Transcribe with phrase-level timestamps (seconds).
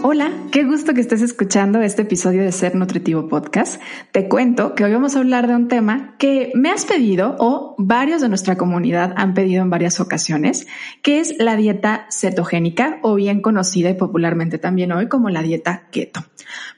[0.00, 3.82] Hola, qué gusto que estés escuchando este episodio de Ser Nutritivo Podcast.
[4.12, 7.74] Te cuento que hoy vamos a hablar de un tema que me has pedido o
[7.78, 10.68] varios de nuestra comunidad han pedido en varias ocasiones,
[11.02, 15.88] que es la dieta cetogénica o bien conocida y popularmente también hoy como la dieta
[15.90, 16.20] keto.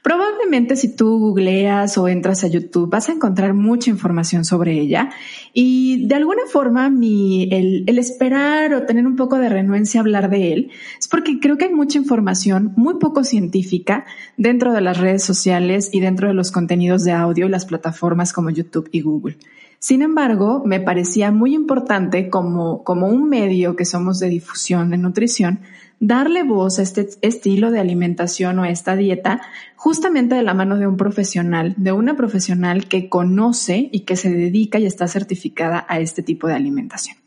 [0.01, 5.09] Probablemente si tú googleas o entras a YouTube vas a encontrar mucha información sobre ella
[5.53, 10.03] y de alguna forma mi, el, el esperar o tener un poco de renuencia a
[10.03, 14.05] hablar de él es porque creo que hay mucha información muy poco científica
[14.37, 18.33] dentro de las redes sociales y dentro de los contenidos de audio y las plataformas
[18.33, 19.37] como YouTube y Google.
[19.79, 24.97] Sin embargo, me parecía muy importante como, como un medio que somos de difusión de
[24.97, 25.59] nutrición,
[25.99, 29.41] darle voz a este estilo de alimentación o a esta dieta
[29.75, 34.29] justamente de la mano de un profesional, de una profesional que conoce y que se
[34.31, 37.17] dedica y está certificada a este tipo de alimentación.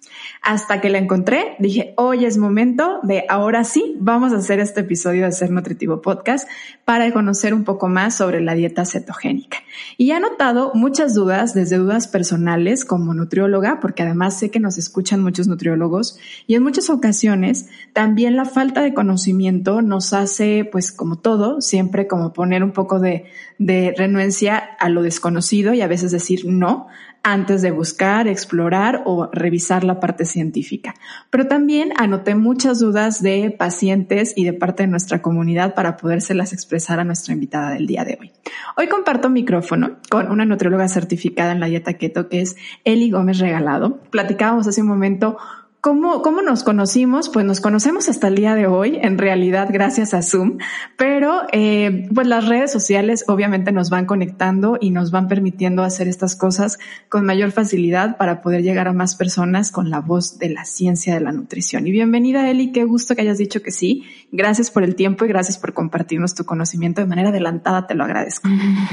[0.47, 4.83] Hasta que la encontré, dije, hoy es momento de ahora sí, vamos a hacer este
[4.83, 6.47] episodio de Ser Nutritivo Podcast
[6.84, 9.56] para conocer un poco más sobre la dieta cetogénica.
[9.97, 14.77] Y he notado muchas dudas, desde dudas personales como nutrióloga, porque además sé que nos
[14.77, 20.92] escuchan muchos nutriólogos y en muchas ocasiones también la falta de conocimiento nos hace, pues
[20.92, 23.25] como todo, siempre como poner un poco de,
[23.58, 26.89] de renuencia a lo desconocido y a veces decir no
[27.25, 30.94] antes de buscar, explorar o revisar la parte científica.
[31.30, 36.52] Pero también anoté muchas dudas de pacientes y de parte de nuestra comunidad para podérselas
[36.52, 38.33] expresar a nuestra invitada del día de hoy.
[38.77, 43.39] Hoy comparto micrófono con una nutrióloga certificada en la dieta keto que es Eli Gómez
[43.39, 44.00] Regalado.
[44.11, 45.39] Platicábamos hace un momento
[45.85, 47.29] ¿Cómo, ¿Cómo nos conocimos?
[47.29, 50.57] Pues nos conocemos hasta el día de hoy, en realidad gracias a Zoom,
[50.97, 56.08] pero eh, pues las redes sociales obviamente nos van conectando y nos van permitiendo hacer
[56.08, 56.79] estas cosas
[57.11, 61.13] con mayor facilidad para poder llegar a más personas con la voz de la ciencia
[61.13, 61.87] de la nutrición.
[61.87, 64.05] Y bienvenida Eli, qué gusto que hayas dicho que sí.
[64.33, 68.05] Gracias por el tiempo y gracias por compartirnos tu conocimiento de manera adelantada, te lo
[68.05, 68.48] agradezco.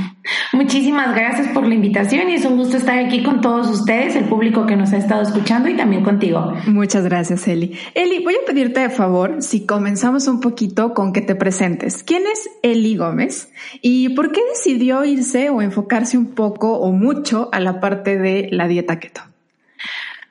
[0.52, 4.26] Muchísimas gracias por la invitación y es un gusto estar aquí con todos ustedes, el
[4.26, 6.54] público que nos ha estado escuchando y también contigo.
[6.82, 7.78] Muchas gracias, Eli.
[7.94, 12.02] Eli, voy a pedirte de favor si comenzamos un poquito con que te presentes.
[12.02, 13.54] ¿Quién es Eli Gómez
[13.84, 18.50] y por qué decidió irse o enfocarse un poco o mucho a la parte de
[18.52, 19.22] la dieta keto?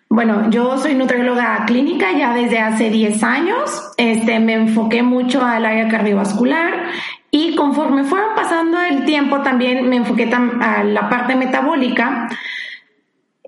[0.09, 3.93] Bueno, yo soy nutrióloga clínica ya desde hace 10 años.
[3.97, 6.91] Este, me enfoqué mucho al área cardiovascular
[7.31, 12.29] y conforme fueron pasando el tiempo también me enfoqué a la parte metabólica.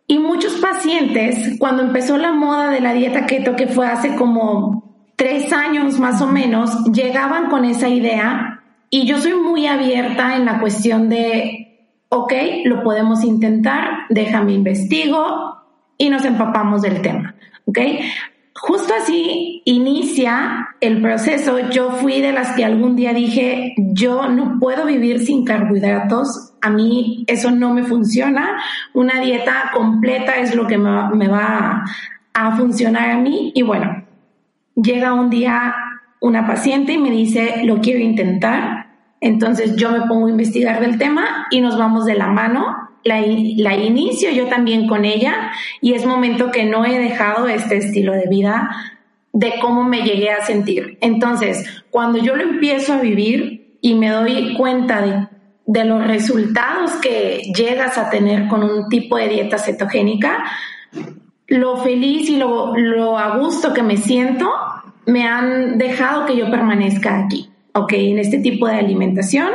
[0.06, 5.12] Y muchos pacientes, cuando empezó la moda de la dieta keto, que fue hace como
[5.16, 8.60] tres años más o menos, llegaban con esa idea
[8.90, 12.32] y yo soy muy abierta en la cuestión de, ok,
[12.64, 15.62] lo podemos intentar, déjame investigo
[15.96, 17.78] y nos empapamos del tema, ok.
[18.64, 21.58] Justo así inicia el proceso.
[21.70, 26.70] Yo fui de las que algún día dije, yo no puedo vivir sin carbohidratos a
[26.70, 28.62] mí eso no me funciona.
[28.94, 31.84] Una dieta completa es lo que me va,
[32.34, 33.52] a funcionar a mí.
[33.54, 34.04] Y bueno,
[34.76, 35.74] llega un día
[36.20, 38.86] una paciente y me dice, lo quiero intentar.
[39.20, 42.76] Entonces yo me pongo a investigar del tema y nos vamos de la mano.
[43.04, 48.12] La, inicio yo también con ella y es momento que no he dejado este estilo
[48.12, 48.70] de vida
[49.32, 50.98] de cómo me llegué a sentir.
[51.00, 55.26] Entonces, cuando yo lo empiezo a vivir y me doy cuenta de
[55.66, 60.44] de los resultados que llegas a tener con un tipo de dieta cetogénica,
[61.46, 64.50] lo feliz y lo, lo a gusto que me siento
[65.06, 67.92] me han dejado que yo permanezca aquí, ¿ok?
[67.94, 69.50] En este tipo de alimentación.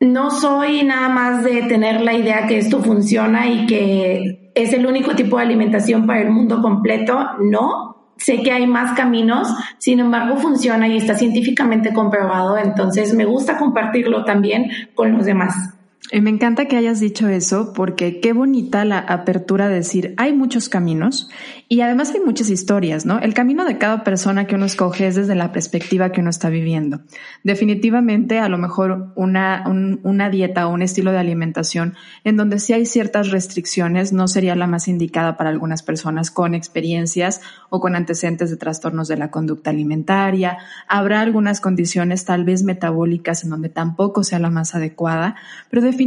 [0.00, 4.86] No soy nada más de tener la idea que esto funciona y que es el
[4.86, 10.00] único tipo de alimentación para el mundo completo, no, sé que hay más caminos, sin
[10.00, 15.79] embargo funciona y está científicamente comprobado, entonces me gusta compartirlo también con los demás.
[16.12, 20.68] Me encanta que hayas dicho eso porque qué bonita la apertura de decir hay muchos
[20.68, 21.30] caminos
[21.68, 23.20] y además hay muchas historias, ¿no?
[23.20, 26.50] El camino de cada persona que uno escoge es desde la perspectiva que uno está
[26.50, 27.02] viviendo.
[27.44, 29.62] Definitivamente a lo mejor una,
[30.02, 34.56] una dieta o un estilo de alimentación en donde sí hay ciertas restricciones no sería
[34.56, 39.30] la más indicada para algunas personas con experiencias o con antecedentes de trastornos de la
[39.30, 40.58] conducta alimentaria.
[40.88, 45.36] Habrá algunas condiciones tal vez metabólicas en donde tampoco sea la más adecuada,
[45.70, 45.99] pero definitivamente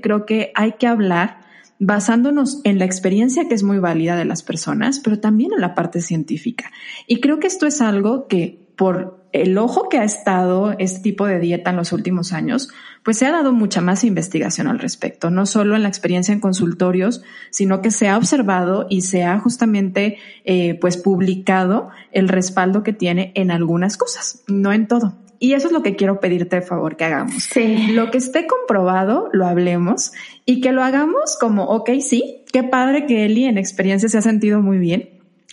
[0.00, 1.40] creo que hay que hablar
[1.78, 5.74] basándonos en la experiencia que es muy válida de las personas, pero también en la
[5.74, 6.70] parte científica.
[7.06, 11.26] Y creo que esto es algo que por el ojo que ha estado este tipo
[11.26, 12.68] de dieta en los últimos años,
[13.02, 16.40] pues se ha dado mucha más investigación al respecto, no solo en la experiencia en
[16.40, 22.82] consultorios, sino que se ha observado y se ha justamente eh, pues publicado el respaldo
[22.82, 25.23] que tiene en algunas cosas, no en todo.
[25.44, 27.34] Y eso es lo que quiero pedirte de favor que hagamos.
[27.34, 27.88] Sí.
[27.88, 30.12] Lo que esté comprobado, lo hablemos
[30.46, 34.22] y que lo hagamos como, ok, sí, qué padre que Eli en experiencia se ha
[34.22, 35.10] sentido muy bien,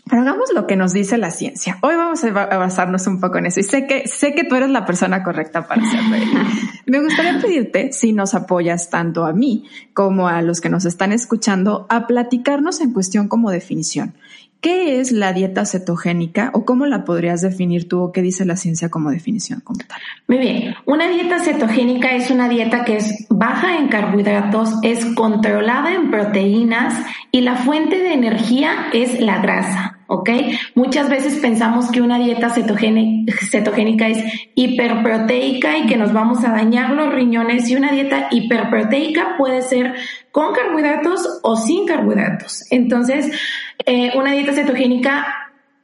[0.10, 1.78] pero hagamos lo que nos dice la ciencia.
[1.82, 4.70] Hoy vamos a basarnos un poco en eso y sé que, sé que tú eres
[4.70, 6.16] la persona correcta para hacerlo.
[6.86, 11.12] Me gustaría pedirte si nos apoyas tanto a mí como a los que nos están
[11.12, 14.14] escuchando a platicarnos en cuestión como definición.
[14.62, 18.56] ¿Qué es la dieta cetogénica o cómo la podrías definir tú o qué dice la
[18.56, 19.80] ciencia como definición como?
[20.28, 25.94] Muy bien, una dieta cetogénica es una dieta que es baja en carbohidratos, es controlada
[25.96, 26.94] en proteínas
[27.32, 29.98] y la fuente de energía es la grasa.
[30.12, 30.30] ¿ok?
[30.76, 34.22] Muchas veces pensamos que una dieta cetogénica es
[34.56, 39.96] hiperproteica y que nos vamos a dañar los riñones y una dieta hiperproteica puede ser
[40.32, 42.66] con carbohidratos o sin carbohidratos.
[42.72, 43.32] Entonces,
[43.86, 45.42] eh, una dieta cetogénica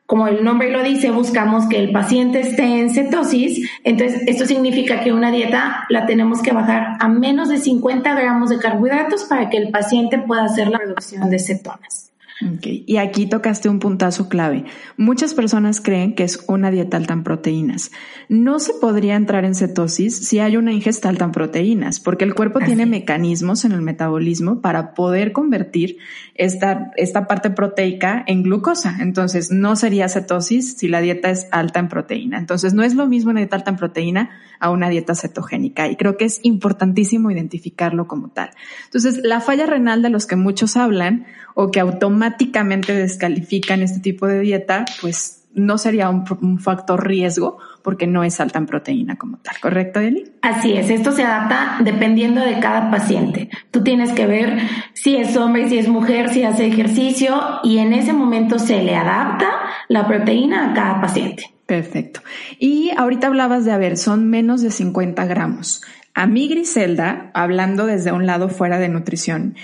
[0.08, 3.70] como el nombre lo dice, buscamos que el paciente esté en cetosis.
[3.84, 8.50] Entonces, esto significa que una dieta la tenemos que bajar a menos de 50 gramos
[8.50, 12.14] de carbohidratos para que el paciente pueda hacer la reducción de cetonas.
[12.58, 12.84] Okay.
[12.86, 14.66] Y aquí tocaste un puntazo clave.
[14.96, 17.92] Muchas personas creen que es una dieta alta en proteínas.
[18.30, 22.36] No se podría entrar en cetosis si hay una ingesta alta en proteínas, porque el
[22.36, 25.98] cuerpo tiene mecanismos en el metabolismo para poder convertir
[26.38, 28.98] esta, esta parte proteica en glucosa.
[29.00, 32.38] Entonces, no sería cetosis si la dieta es alta en proteína.
[32.38, 34.30] Entonces, no es lo mismo una dieta alta en proteína
[34.60, 35.88] a una dieta cetogénica.
[35.88, 38.52] Y creo que es importantísimo identificarlo como tal.
[38.86, 41.26] Entonces, la falla renal de los que muchos hablan
[41.56, 47.58] o que automáticamente descalifican este tipo de dieta, pues no sería un, factor riesgo
[47.88, 50.26] porque no es alta en proteína como tal, ¿correcto, Eli?
[50.42, 53.50] Así es, esto se adapta dependiendo de cada paciente.
[53.72, 54.58] Tú tienes que ver
[54.92, 58.94] si es hombre, si es mujer, si hace ejercicio y en ese momento se le
[58.94, 59.48] adapta
[59.88, 61.50] la proteína a cada paciente.
[61.66, 62.20] Perfecto.
[62.60, 65.82] Y ahorita hablabas de, a ver, son menos de 50 gramos.
[66.14, 69.56] A mí, Griselda, hablando desde un lado fuera de nutrición,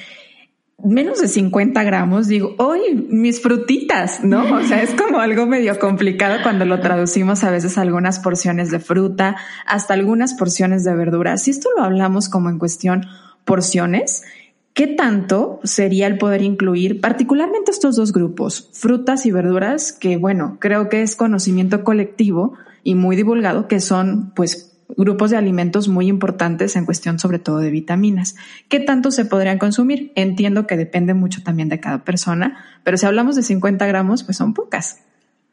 [0.84, 4.58] menos de 50 gramos, digo, hoy mis frutitas, ¿no?
[4.58, 8.80] O sea, es como algo medio complicado cuando lo traducimos a veces algunas porciones de
[8.80, 11.38] fruta, hasta algunas porciones de verdura.
[11.38, 13.06] Si esto lo hablamos como en cuestión
[13.46, 14.24] porciones,
[14.74, 20.58] ¿qué tanto sería el poder incluir particularmente estos dos grupos, frutas y verduras, que bueno,
[20.60, 22.54] creo que es conocimiento colectivo
[22.84, 27.60] y muy divulgado, que son pues grupos de alimentos muy importantes en cuestión sobre todo
[27.60, 28.36] de vitaminas.
[28.70, 30.12] ¿Qué tanto se podrían consumir?
[30.16, 34.38] Entiendo que depende mucho también de cada persona, pero si hablamos de 50 gramos, pues
[34.38, 35.00] son pocas.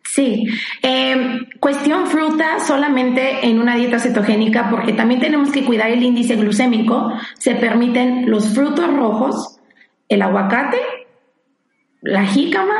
[0.02, 0.48] Sí,
[0.82, 6.34] eh, cuestión fruta solamente en una dieta cetogénica porque también tenemos que cuidar el índice
[6.34, 7.12] glucémico.
[7.38, 9.60] Se permiten los frutos rojos,
[10.08, 10.80] el aguacate,
[12.02, 12.74] la jícama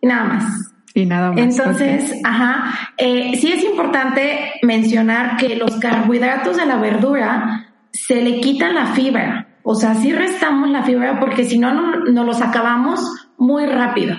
[0.00, 0.67] y nada más.
[0.98, 1.38] Y nada más.
[1.38, 8.40] Entonces, ajá, eh, sí es importante mencionar que los carbohidratos de la verdura se le
[8.40, 9.46] quitan la fibra.
[9.62, 13.00] O sea, sí restamos la fibra porque si no, no, los acabamos
[13.36, 14.16] muy rápido.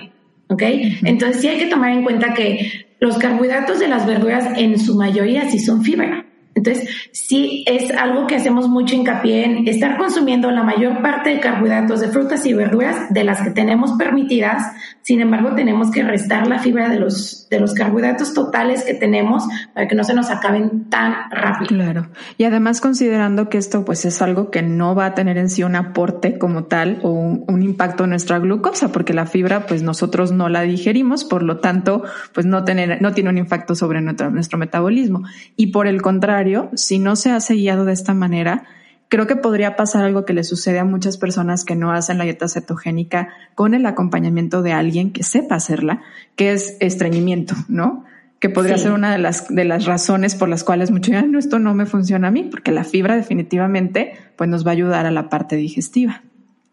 [0.48, 0.62] ¿Ok?
[1.04, 4.96] Entonces sí hay que tomar en cuenta que los carbohidratos de las verduras en su
[4.96, 6.24] mayoría sí son fibra.
[6.60, 11.40] Entonces, sí es algo que hacemos mucho hincapié en estar consumiendo la mayor parte de
[11.40, 14.62] carbohidratos de frutas y verduras de las que tenemos permitidas.
[15.00, 19.44] Sin embargo, tenemos que restar la fibra de los, de los carbohidratos totales que tenemos
[19.74, 21.66] para que no se nos acaben tan rápido.
[21.66, 22.08] Claro.
[22.38, 25.64] Y además considerando que esto pues es algo que no va a tener en sí
[25.64, 30.32] un aporte como tal o un, impacto en nuestra glucosa, porque la fibra pues nosotros
[30.32, 34.30] no la digerimos, por lo tanto pues no, tener, no tiene un impacto sobre nuestro,
[34.30, 35.24] nuestro metabolismo.
[35.56, 38.64] Y por el contrario, si no se hace guiado de esta manera,
[39.10, 42.24] creo que podría pasar algo que le sucede a muchas personas que no hacen la
[42.24, 46.00] dieta cetogénica con el acompañamiento de alguien que sepa hacerla,
[46.36, 48.04] que es estreñimiento, ¿no?
[48.38, 51.58] Que podría ser una de las, de las razones por las cuales dicen, no, esto
[51.58, 55.10] no me funciona a mí, porque la fibra definitivamente pues nos va a ayudar a
[55.10, 56.22] la parte digestiva.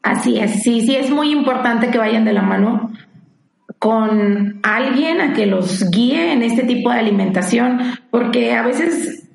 [0.04, 2.94] Así es, sí, sí, es muy importante que vayan de la mano
[3.80, 7.80] con alguien a que los guíe en este tipo de alimentación,
[8.12, 9.27] porque a veces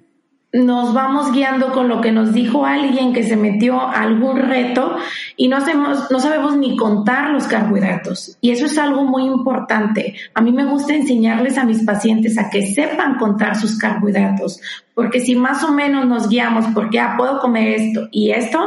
[0.52, 4.96] nos vamos guiando con lo que nos dijo alguien que se metió a algún reto
[5.34, 8.36] y no, hacemos, no sabemos ni contar los carbohidratos.
[8.42, 10.14] Y eso es algo muy importante.
[10.34, 14.60] A mí me gusta enseñarles a mis pacientes a que sepan contar sus carbohidratos,
[14.94, 18.58] porque si más o menos nos guiamos porque, ah, puedo comer esto y esto,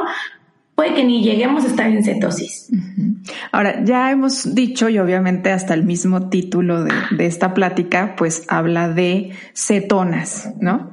[0.73, 2.67] puede que ni lleguemos a estar en cetosis.
[3.51, 8.43] Ahora, ya hemos dicho, y obviamente hasta el mismo título de, de, esta plática, pues
[8.47, 10.91] habla de cetonas, ¿no?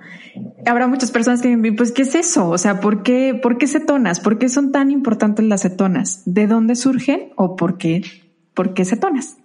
[0.66, 2.48] Habrá muchas personas que me pues, ¿qué es eso?
[2.48, 4.20] O sea, ¿por qué, ¿por qué cetonas?
[4.20, 6.22] ¿Por qué son tan importantes las cetonas?
[6.24, 8.02] ¿De dónde surgen o por qué,
[8.54, 9.36] por qué cetonas?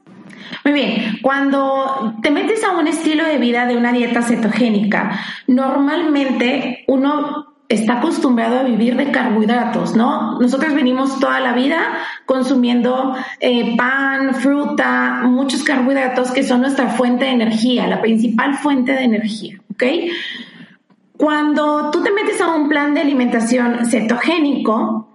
[0.64, 6.84] Muy bien, cuando te metes a un estilo de vida de una dieta cetogénica, normalmente
[6.88, 10.40] uno está acostumbrado a vivir de carbohidratos, ¿no?
[10.40, 17.26] Nosotros venimos toda la vida consumiendo eh, pan, fruta, muchos carbohidratos que son nuestra fuente
[17.26, 19.84] de energía, la principal fuente de energía, ¿ok?
[21.18, 25.10] Cuando tú te metes a un plan de alimentación cetogénico,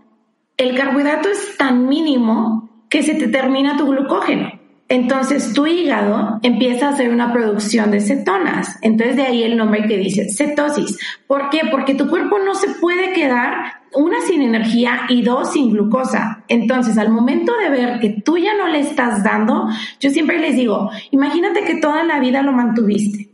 [0.56, 4.50] el carbohidrato es tan mínimo que se te termina tu glucógeno.
[4.88, 8.78] Entonces tu hígado empieza a hacer una producción de cetonas.
[8.82, 10.98] Entonces de ahí el nombre que dice cetosis.
[11.26, 11.60] ¿Por qué?
[11.70, 16.44] Porque tu cuerpo no se puede quedar una sin energía y dos sin glucosa.
[16.48, 19.68] Entonces al momento de ver que tú ya no le estás dando,
[20.00, 23.31] yo siempre les digo, imagínate que toda la vida lo mantuviste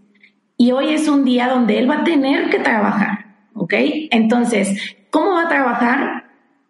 [0.58, 3.36] y hoy es un día donde él va a tener que trabajar.
[3.54, 3.72] ¿Ok?
[4.10, 6.24] Entonces, ¿cómo va a trabajar?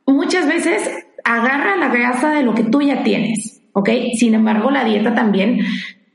[0.07, 3.91] Muchas veces agarra la grasa de lo que tú ya tienes ¿ok?
[4.15, 5.61] Sin embargo, la dieta también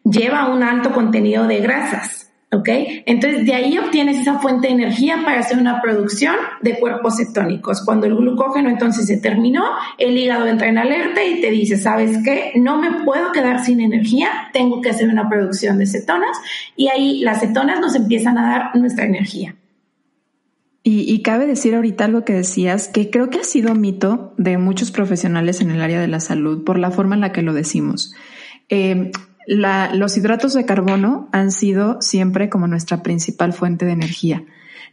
[0.04, 2.23] lleva un alto contenido de grasas,
[2.54, 2.70] ¿ok?
[3.06, 7.84] Entonces, de ahí obtienes esa fuente de energía para hacer una producción de cuerpos cetónicos.
[7.84, 9.64] Cuando el glucógeno entonces se terminó,
[9.98, 12.54] el hígado entra en alerta y te dice, ¿sabes qué?
[12.56, 16.38] No me puedo quedar sin energía, tengo que hacer una producción de cetonas
[16.76, 19.56] y ahí las cetonas nos empiezan a dar nuestra energía.
[20.86, 24.92] Y, cabe decir ahorita algo que decías, que creo que ha sido mito de muchos
[24.92, 28.14] profesionales en el área de la salud por la forma en la que lo decimos.
[28.68, 29.12] Eh,
[29.48, 34.44] los hidratos de carbono han sido siempre como nuestra principal fuente de energía.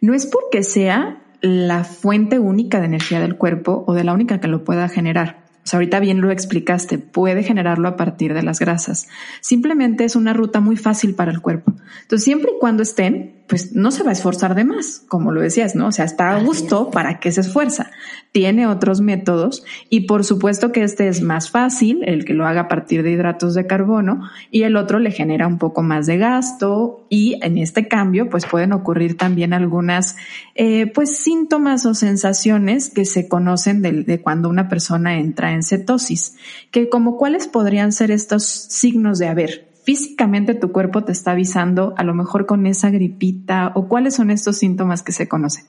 [0.01, 4.41] No es porque sea la fuente única de energía del cuerpo o de la única
[4.41, 5.45] que lo pueda generar.
[5.63, 9.09] O sea, ahorita bien lo explicaste, puede generarlo a partir de las grasas.
[9.41, 11.75] Simplemente es una ruta muy fácil para el cuerpo.
[12.03, 15.41] Entonces, siempre y cuando estén, pues no se va a esforzar de más, como lo
[15.41, 15.89] decías, ¿no?
[15.89, 17.91] O sea, está a gusto para que se esfuerza.
[18.31, 22.63] Tiene otros métodos y por supuesto que este es más fácil, el que lo haga
[22.63, 26.17] a partir de hidratos de carbono y el otro le genera un poco más de
[26.17, 30.15] gasto y en este cambio pues pueden ocurrir también algunas
[30.55, 35.65] eh, pues síntomas o sensaciones que se conocen de, de cuando una persona entra en
[35.65, 36.37] cetosis,
[36.71, 41.95] que como cuáles podrían ser estos signos de haber físicamente tu cuerpo te está avisando,
[41.97, 45.65] a lo mejor con esa gripita o cuáles son estos síntomas que se conocen?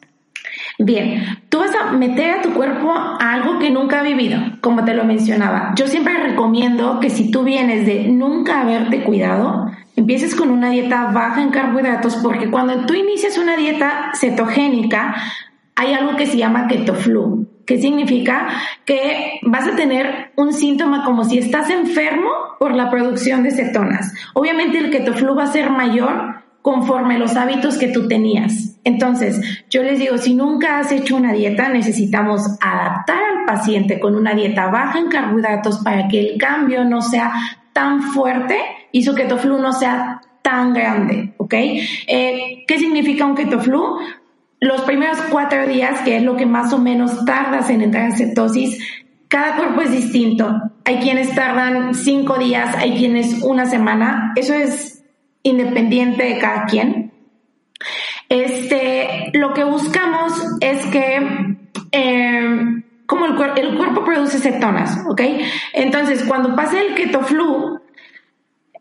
[0.79, 4.83] Bien, tú vas a meter a tu cuerpo a algo que nunca ha vivido, como
[4.83, 5.73] te lo mencionaba.
[5.75, 11.11] Yo siempre recomiendo que si tú vienes de nunca haberte cuidado, empieces con una dieta
[11.11, 15.15] baja en carbohidratos, porque cuando tú inicias una dieta cetogénica,
[15.75, 18.49] hay algo que se llama ketoflu, que significa
[18.83, 24.13] que vas a tener un síntoma como si estás enfermo por la producción de cetonas.
[24.33, 28.77] Obviamente el ketoflu va a ser mayor conforme los hábitos que tú tenías.
[28.83, 34.15] Entonces, yo les digo, si nunca has hecho una dieta, necesitamos adaptar al paciente con
[34.15, 37.31] una dieta baja en carbohidratos para que el cambio no sea
[37.71, 38.57] tan fuerte
[38.91, 41.53] y su ketoflu no sea tan grande, ¿ok?
[41.53, 43.97] Eh, ¿Qué significa un ketoflu?
[44.61, 48.15] Los primeros cuatro días, que es lo que más o menos tardas en entrar en
[48.15, 48.79] cetosis,
[49.27, 50.53] cada cuerpo es distinto.
[50.85, 54.33] Hay quienes tardan cinco días, hay quienes una semana.
[54.35, 55.03] Eso es
[55.41, 57.11] independiente de cada quien.
[58.29, 61.57] Este, lo que buscamos es que
[61.91, 65.21] eh, como el, el, cuerpo produce cetonas, ¿ok?
[65.73, 67.80] Entonces, cuando pasa el ketoflu,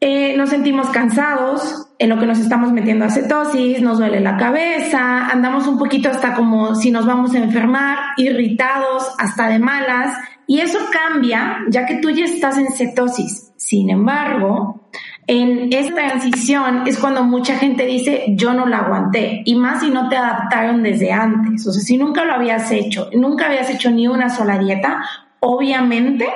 [0.01, 4.39] eh, nos sentimos cansados, en lo que nos estamos metiendo a cetosis, nos duele la
[4.39, 10.17] cabeza, andamos un poquito hasta como si nos vamos a enfermar, irritados, hasta de malas,
[10.47, 13.53] y eso cambia ya que tú ya estás en cetosis.
[13.57, 14.89] Sin embargo,
[15.27, 19.91] en esta transición es cuando mucha gente dice yo no la aguanté y más si
[19.91, 23.91] no te adaptaron desde antes, o sea, si nunca lo habías hecho, nunca habías hecho
[23.91, 25.05] ni una sola dieta,
[25.41, 26.27] obviamente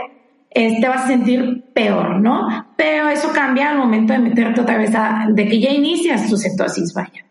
[0.55, 2.49] te vas a sentir peor, ¿no?
[2.77, 6.37] Pero eso cambia al momento de meterte otra vez a, de que ya inicias tu
[6.37, 7.25] cetosis, vaya.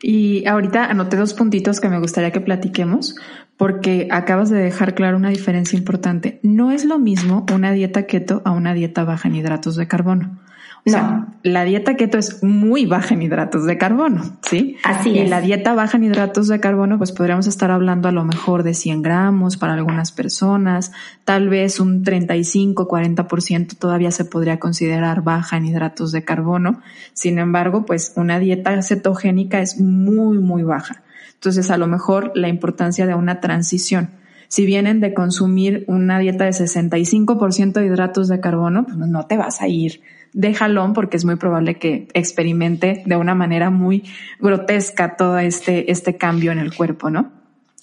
[0.00, 3.16] Y ahorita anoté dos puntitos que me gustaría que platiquemos
[3.56, 6.40] porque acabas de dejar claro una diferencia importante.
[6.42, 10.40] No es lo mismo una dieta keto a una dieta baja en hidratos de carbono.
[10.84, 14.76] O sea, la dieta keto es muy baja en hidratos de carbono, ¿sí?
[14.82, 15.30] Así y es.
[15.30, 18.74] la dieta baja en hidratos de carbono, pues podríamos estar hablando a lo mejor de
[18.74, 20.90] 100 gramos para algunas personas,
[21.24, 26.80] tal vez un 35, 40% todavía se podría considerar baja en hidratos de carbono.
[27.12, 31.04] Sin embargo, pues una dieta cetogénica es muy, muy baja.
[31.34, 34.10] Entonces, a lo mejor la importancia de una transición
[34.52, 39.38] si vienen de consumir una dieta de 65% de hidratos de carbono, pues no te
[39.38, 40.02] vas a ir
[40.34, 44.04] de jalón porque es muy probable que experimente de una manera muy
[44.40, 47.32] grotesca todo este, este cambio en el cuerpo, ¿no?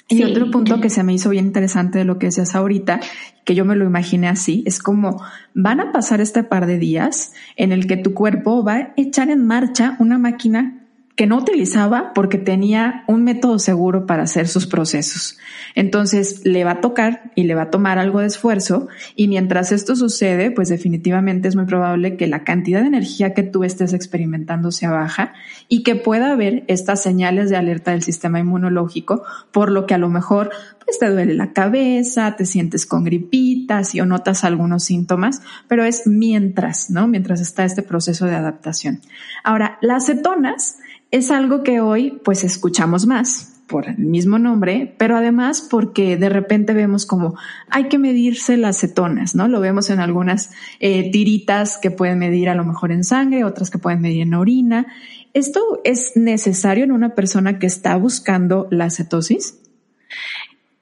[0.09, 2.99] Y otro punto que se me hizo bien interesante de lo que decías ahorita,
[3.45, 5.23] que yo me lo imaginé así, es como
[5.55, 9.31] van a pasar este par de días en el que tu cuerpo va a echar
[9.31, 10.79] en marcha una máquina
[11.19, 15.37] que no utilizaba porque tenía un método seguro para hacer sus procesos.
[15.75, 19.73] Entonces le va a tocar y le va a tomar algo de esfuerzo y mientras
[19.73, 23.91] esto sucede, pues definitivamente es muy probable que la cantidad de energía que tú estés
[23.91, 25.33] experimentando sea baja
[25.67, 29.97] y que pueda haber estas señales de alerta del sistema inmunológico, por lo que a
[29.97, 30.51] lo mejor
[30.85, 35.83] pues te duele la cabeza, te sientes con gripitas y o notas algunos síntomas, pero
[35.83, 37.09] es mientras, ¿no?
[37.09, 39.01] Mientras está este proceso de adaptación.
[39.43, 40.77] Ahora, las cetonas
[41.11, 46.27] es algo que hoy pues escuchamos más por el mismo nombre, pero además porque de
[46.27, 47.35] repente vemos como
[47.69, 49.47] hay que medirse las cetonas, ¿no?
[49.47, 53.69] Lo vemos en algunas eh, tiritas que pueden medir a lo mejor en sangre, otras
[53.69, 54.87] que pueden medir en orina.
[55.35, 59.59] ¿Esto es necesario en una persona que está buscando la cetosis?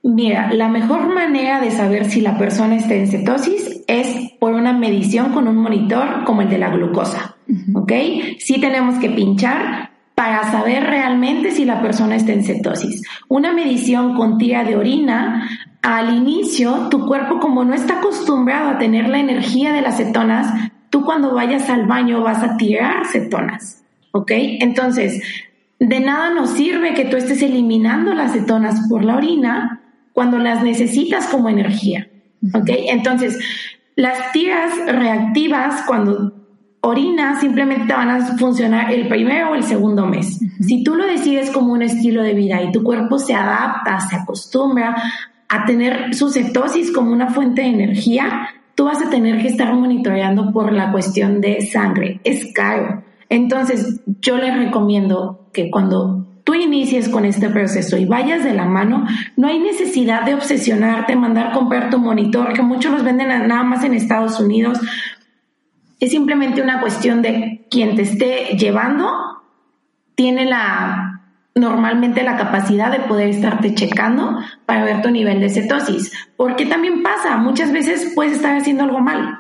[0.02, 4.72] Mira, la mejor manera de saber si la persona está en cetosis es por una
[4.72, 7.36] medición con un monitor como el de la glucosa,
[7.74, 7.92] ¿ok?
[8.40, 13.04] Sí tenemos que pinchar para saber realmente si la persona está en cetosis.
[13.28, 15.48] Una medición con tira de orina,
[15.84, 20.72] al inicio tu cuerpo como no está acostumbrado a tener la energía de las cetonas,
[20.90, 24.32] tú cuando vayas al baño vas a tirar cetonas, ¿ok?
[24.34, 25.22] Entonces,
[25.78, 29.82] de nada nos sirve que tú estés eliminando las cetonas por la orina
[30.14, 32.08] cuando las necesitas como energía,
[32.56, 32.70] ¿ok?
[32.88, 33.38] Entonces,
[33.96, 36.37] las tiras reactivas cuando
[36.82, 40.40] orina simplemente te van a funcionar el primero o el segundo mes.
[40.60, 44.16] Si tú lo decides como un estilo de vida y tu cuerpo se adapta, se
[44.16, 44.96] acostumbra
[45.50, 49.74] a tener su cetosis como una fuente de energía, tú vas a tener que estar
[49.74, 52.20] monitoreando por la cuestión de sangre.
[52.24, 53.04] Es caro.
[53.30, 58.66] Entonces, yo les recomiendo que cuando tú inicies con este proceso y vayas de la
[58.66, 63.64] mano, no hay necesidad de obsesionarte, mandar comprar tu monitor, que muchos los venden nada
[63.64, 64.80] más en Estados Unidos
[66.00, 69.10] es simplemente una cuestión de quien te esté llevando
[70.16, 71.18] tiene la
[71.58, 77.02] normalmente la capacidad de poder estarte checando para ver tu nivel de cetosis, porque también
[77.04, 79.40] pasa, muchas veces puedes estar haciendo algo mal.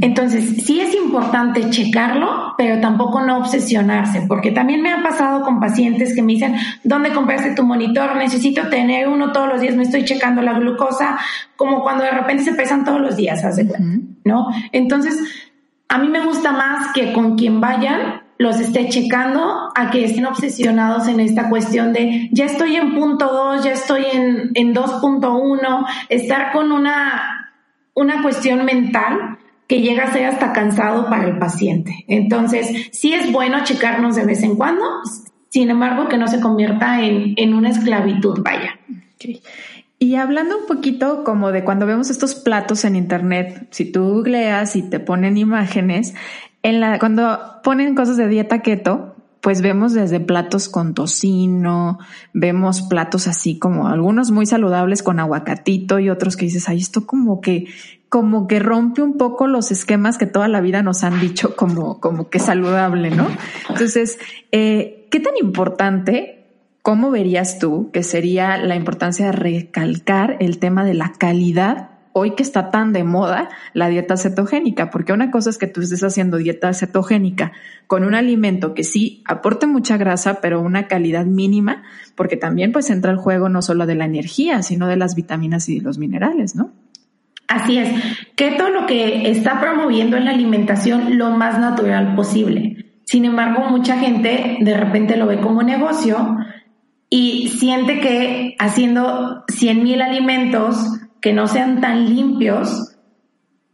[0.00, 5.58] Entonces, sí es importante checarlo, pero tampoco no obsesionarse, porque también me ha pasado con
[5.58, 8.14] pacientes que me dicen, ¿dónde compraste tu monitor?
[8.16, 11.18] Necesito tener uno todos los días, me estoy checando la glucosa,
[11.56, 13.66] como cuando de repente se pesan todos los días, ¿hace
[14.24, 14.48] ¿no?
[14.72, 15.49] Entonces,
[15.90, 20.24] a mí me gusta más que con quien vayan los esté checando a que estén
[20.24, 25.86] obsesionados en esta cuestión de ya estoy en punto 2, ya estoy en, en 2.1,
[26.08, 27.52] estar con una,
[27.92, 32.04] una cuestión mental que llega a ser hasta cansado para el paciente.
[32.08, 34.84] Entonces, sí es bueno checarnos de vez en cuando,
[35.50, 38.78] sin embargo, que no se convierta en, en una esclavitud, vaya.
[40.02, 44.74] Y hablando un poquito como de cuando vemos estos platos en internet, si tú googleas
[44.74, 46.14] y te ponen imágenes,
[46.62, 51.98] en la, cuando ponen cosas de dieta keto, pues vemos desde platos con tocino,
[52.32, 57.06] vemos platos así como algunos muy saludables con aguacatito y otros que dices, ay, esto
[57.06, 57.66] como que,
[58.08, 62.00] como que rompe un poco los esquemas que toda la vida nos han dicho como,
[62.00, 63.26] como que saludable, ¿no?
[63.68, 64.18] Entonces,
[64.50, 66.39] eh, ¿qué tan importante
[66.82, 72.34] ¿Cómo verías tú que sería la importancia de recalcar el tema de la calidad hoy
[72.34, 74.90] que está tan de moda la dieta cetogénica?
[74.90, 77.52] Porque una cosa es que tú estés haciendo dieta cetogénica
[77.86, 81.82] con un alimento que sí aporte mucha grasa, pero una calidad mínima,
[82.14, 85.68] porque también pues entra el juego no solo de la energía, sino de las vitaminas
[85.68, 86.72] y los minerales, ¿no?
[87.46, 87.90] Así es.
[88.36, 92.86] Keto lo que está promoviendo en la alimentación lo más natural posible.
[93.04, 96.38] Sin embargo, mucha gente de repente lo ve como negocio
[97.10, 100.76] y siente que haciendo 100 mil alimentos
[101.20, 102.96] que no sean tan limpios,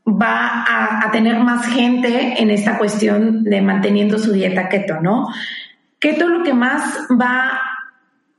[0.08, 0.64] va
[1.02, 5.28] a, tener más gente en esta cuestión de manteniendo su dieta keto, ¿no?
[5.98, 7.60] Keto lo que más va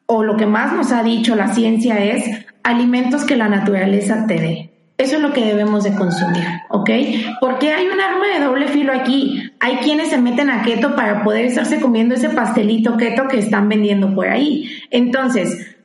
[0.05, 4.35] o lo que más nos ha dicho la ciencia es alimentos que la naturaleza te
[4.35, 4.76] dé.
[4.97, 6.89] Eso es lo que debemos de consumir, ¿ok?
[7.39, 9.51] Porque hay un arma de doble filo aquí.
[9.59, 13.69] Hay quienes se meten a keto para poder estarse comiendo ese pastelito keto que están
[13.69, 14.69] vendiendo por ahí.
[14.89, 15.75] Entonces,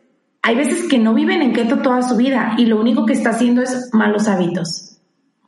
[0.41, 3.31] hay veces que no viven en keto toda su vida y lo único que está
[3.31, 4.92] haciendo es malos hábitos.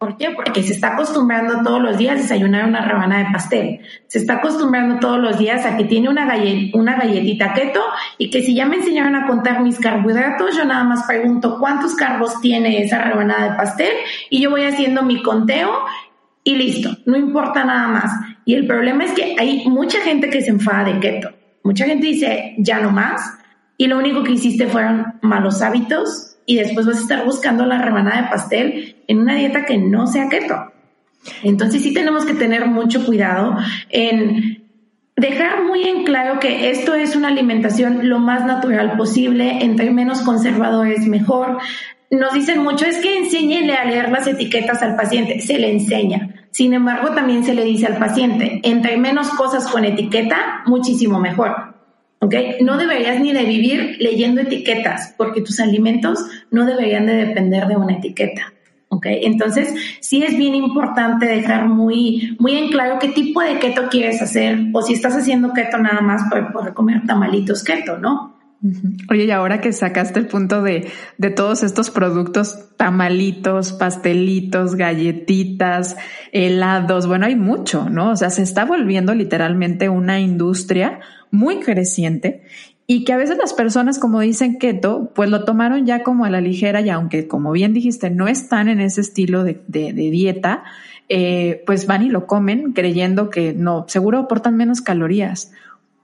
[0.05, 0.33] ¿Por qué?
[0.37, 3.81] Porque se está acostumbrando todos los días a desayunar una rebanada de pastel.
[4.07, 6.31] Se está acostumbrando todos los días a que tiene una,
[6.75, 7.81] una galletita keto
[8.19, 11.95] y que si ya me enseñaron a contar mis carbohidratos, yo nada más pregunto cuántos
[11.95, 13.95] carbos tiene esa rebanada de pastel
[14.29, 15.71] y yo voy haciendo mi conteo
[16.43, 18.12] y listo, no importa nada más.
[18.45, 21.31] Y el problema es que hay mucha gente que se enfada de keto.
[21.62, 23.23] Mucha gente dice, ya no más.
[23.79, 27.78] Y lo único que hiciste fueron malos hábitos y después vas a estar buscando la
[27.78, 30.72] rebanada de pastel en una dieta que no sea keto.
[31.42, 33.57] Entonces sí tenemos que tener mucho cuidado
[33.88, 34.64] en
[35.16, 40.22] dejar muy en claro que esto es una alimentación lo más natural posible, entre menos
[40.22, 41.59] conservadores mejor.
[42.11, 46.46] Nos dicen mucho, es que enséñele a leer las etiquetas al paciente, se le enseña.
[46.50, 51.73] Sin embargo, también se le dice al paciente, entre menos cosas con etiqueta, muchísimo mejor.
[52.60, 56.18] No deberías ni de vivir leyendo etiquetas, porque tus alimentos
[56.50, 58.54] no deberían de depender de una etiqueta.
[58.94, 59.06] ¿ok?
[59.22, 64.22] Entonces, sí es bien importante dejar muy, muy en claro qué tipo de keto quieres
[64.22, 68.34] hacer, o si estás haciendo keto nada más por, comer tamalitos keto, ¿no?
[69.10, 75.98] Oye, y ahora que sacaste el punto de, de todos estos productos, tamalitos, pastelitos, galletitas,
[76.32, 78.12] helados, bueno, hay mucho, ¿no?
[78.12, 81.00] O sea, se está volviendo literalmente una industria
[81.35, 82.42] muy creciente
[82.87, 86.31] y que a veces las personas, como dicen keto, pues lo tomaron ya como a
[86.31, 90.64] la ligera y aunque, como bien dijiste, no están en ese estilo de, dieta,
[91.09, 95.53] eh, pues van y lo comen creyendo que no, seguro aportan menos calorías.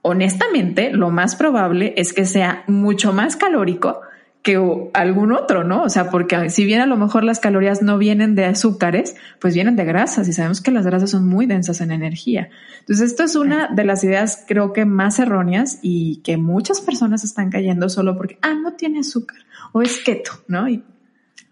[0.01, 4.01] Honestamente, lo más probable es que sea mucho más calórico
[4.41, 5.83] que algún otro, ¿no?
[5.83, 9.53] O sea, porque si bien a lo mejor las calorías no vienen de azúcares, pues
[9.53, 12.49] vienen de grasas y sabemos que las grasas son muy densas en energía.
[12.79, 17.23] Entonces, esto es una de las ideas creo que más erróneas y que muchas personas
[17.23, 19.37] están cayendo solo porque, ah, no tiene azúcar
[19.73, 20.67] o es keto, ¿no?
[20.67, 20.83] Y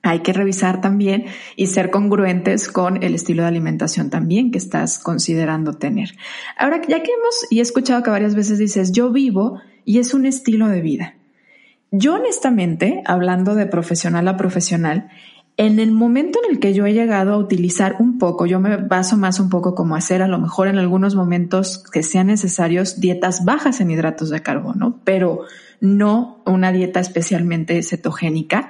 [0.02, 1.25] hay que revisar también
[1.56, 6.15] y ser congruentes con el estilo de alimentación también que estás considerando tener.
[6.58, 10.13] Ahora, ya que hemos y he escuchado que varias veces dices, yo vivo y es
[10.13, 11.18] un estilo de vida.
[11.91, 15.10] Yo honestamente, hablando de profesional a profesional,
[15.58, 18.78] en el momento en el que yo he llegado a utilizar un poco, yo me
[18.78, 23.02] baso más un poco como hacer a lo mejor en algunos momentos que sean necesarios
[23.02, 25.41] dietas bajas en hidratos de carbono, pero
[25.82, 28.69] no una dieta especialmente cetogénica,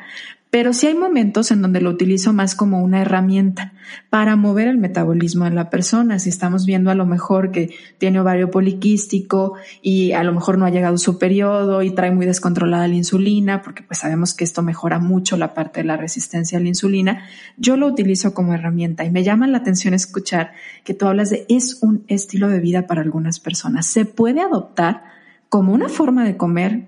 [0.51, 3.73] pero sí hay momentos en donde lo utilizo más como una herramienta
[4.09, 6.17] para mover el metabolismo en la persona.
[6.17, 10.65] Si estamos viendo a lo mejor que tiene ovario poliquístico y a lo mejor no
[10.65, 14.63] ha llegado su periodo y trae muy descontrolada la insulina, porque pues sabemos que esto
[14.63, 17.25] mejora mucho la parte de la resistencia a la insulina,
[17.57, 21.45] yo lo utilizo como herramienta y me llama la atención escuchar que tú hablas de
[21.47, 23.85] es un estilo de vida para algunas personas.
[23.85, 25.03] Se puede adoptar
[25.49, 26.87] como una forma de comer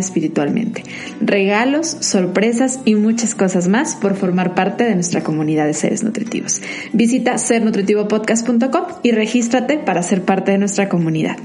[0.00, 0.82] espiritualmente.
[1.20, 6.60] Regalos, sorpresas y muchas cosas más por formar parte de nuestra comunidad de seres nutritivos.
[6.92, 11.36] Visita sernutritivopodcast.com y regístrate para ser parte de nuestra comunidad.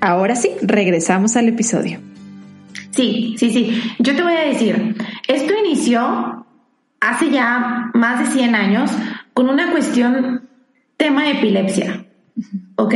[0.00, 1.98] Ahora sí, regresamos al episodio.
[2.90, 3.82] Sí, sí, sí.
[3.98, 6.46] Yo te voy a decir, esto inició
[7.00, 8.90] hace ya más de 100 años
[9.34, 10.48] con una cuestión
[10.96, 12.04] tema de epilepsia.
[12.76, 12.94] ¿Ok?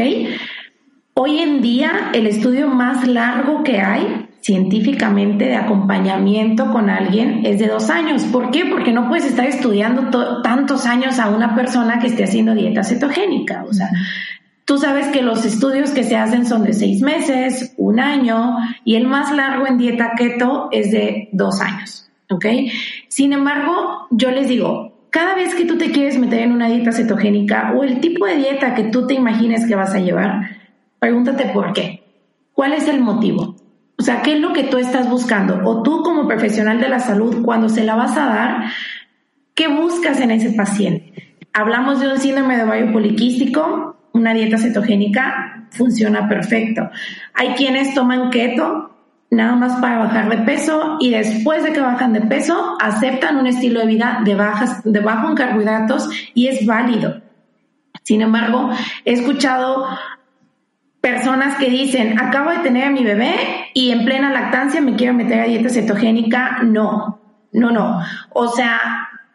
[1.14, 7.60] Hoy en día el estudio más largo que hay científicamente de acompañamiento con alguien es
[7.60, 8.24] de dos años.
[8.24, 8.64] ¿Por qué?
[8.66, 13.64] Porque no puedes estar estudiando tantos años a una persona que esté haciendo dieta cetogénica.
[13.68, 13.88] O sea,
[14.64, 18.96] tú sabes que los estudios que se hacen son de seis meses, un año, y
[18.96, 22.10] el más largo en dieta keto es de dos años.
[22.28, 22.46] ¿Ok?
[23.08, 26.90] Sin embargo, yo les digo, cada vez que tú te quieres meter en una dieta
[26.90, 30.56] cetogénica o el tipo de dieta que tú te imagines que vas a llevar,
[30.98, 32.02] pregúntate por qué.
[32.54, 33.51] ¿Cuál es el motivo?
[34.02, 35.60] O sea, ¿qué es lo que tú estás buscando?
[35.64, 38.64] O tú como profesional de la salud, cuando se la vas a dar,
[39.54, 41.36] ¿qué buscas en ese paciente?
[41.52, 46.90] Hablamos de un síndrome de ovario poliquístico, una dieta cetogénica funciona perfecto.
[47.32, 48.90] Hay quienes toman keto
[49.30, 53.46] nada más para bajar de peso y después de que bajan de peso aceptan un
[53.46, 57.22] estilo de vida de, bajas, de bajo en carbohidratos y es válido.
[58.02, 58.68] Sin embargo,
[59.04, 59.86] he escuchado
[61.02, 63.34] personas que dicen, acabo de tener a mi bebé
[63.74, 66.62] y en plena lactancia me quiero meter a dieta cetogénica.
[66.62, 67.20] No,
[67.52, 68.00] no, no.
[68.30, 68.80] O sea,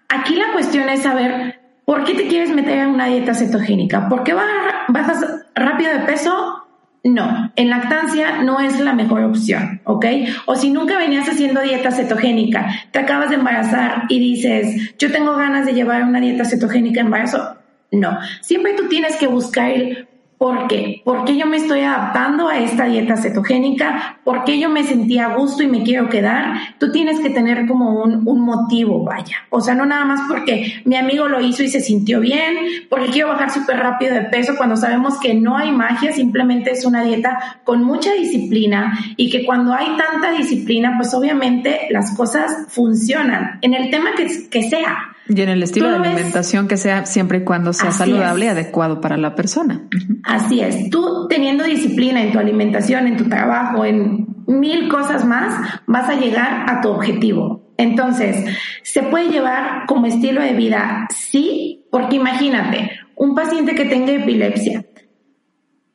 [0.10, 4.10] aquí la cuestión es saber ¿Por qué te quieres meter en una dieta cetogénica?
[4.10, 5.26] ¿Por qué bajas
[5.56, 6.68] rápido de peso?
[7.06, 10.06] No, en lactancia no es la mejor opción, ¿ok?
[10.48, 15.38] O si nunca venías haciendo dieta cetogénica, te acabas de embarazar y dices, yo tengo
[15.38, 17.56] ganas de llevar una dieta cetogénica embarazo,
[17.90, 20.07] no, siempre tú tienes que buscar el
[20.38, 21.02] ¿Por qué?
[21.04, 24.20] ¿Por qué yo me estoy adaptando a esta dieta cetogénica?
[24.24, 26.76] ¿Por qué yo me sentí a gusto y me quiero quedar?
[26.78, 29.38] Tú tienes que tener como un, un, motivo, vaya.
[29.50, 32.56] O sea, no nada más porque mi amigo lo hizo y se sintió bien,
[32.88, 36.86] porque quiero bajar súper rápido de peso cuando sabemos que no hay magia, simplemente es
[36.86, 42.68] una dieta con mucha disciplina y que cuando hay tanta disciplina, pues obviamente las cosas
[42.70, 45.17] funcionan en el tema que, que sea.
[45.30, 49.02] Y en el estilo de alimentación que sea siempre y cuando sea saludable y adecuado
[49.02, 49.88] para la persona.
[50.24, 50.90] Así es.
[50.90, 56.16] Tú teniendo disciplina en tu alimentación, en tu trabajo, en mil cosas más, vas a
[56.16, 57.74] llegar a tu objetivo.
[57.78, 58.46] Entonces,
[58.84, 61.08] ¿se puede llevar como estilo de vida?
[61.10, 64.86] Sí, porque imagínate, un paciente que tenga epilepsia,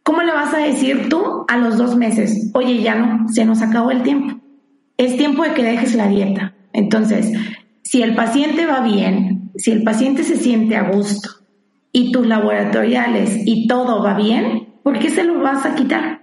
[0.03, 2.51] ¿cómo le vas a decir tú a los dos meses?
[2.55, 4.41] Oye, ya no, se nos acabó el tiempo.
[4.97, 6.55] Es tiempo de que dejes la dieta.
[6.73, 7.33] Entonces,
[7.93, 11.29] si el paciente va bien, si el paciente se siente a gusto
[11.93, 16.23] y tus laboratoriales y todo va bien, ¿por qué se lo vas a quitar?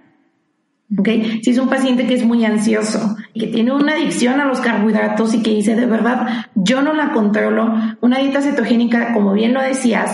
[0.98, 1.38] ¿Okay?
[1.44, 4.58] Si es un paciente que es muy ansioso y que tiene una adicción a los
[4.58, 9.54] carbohidratos y que dice de verdad, yo no la controlo, una dieta cetogénica, como bien
[9.54, 10.10] lo decías,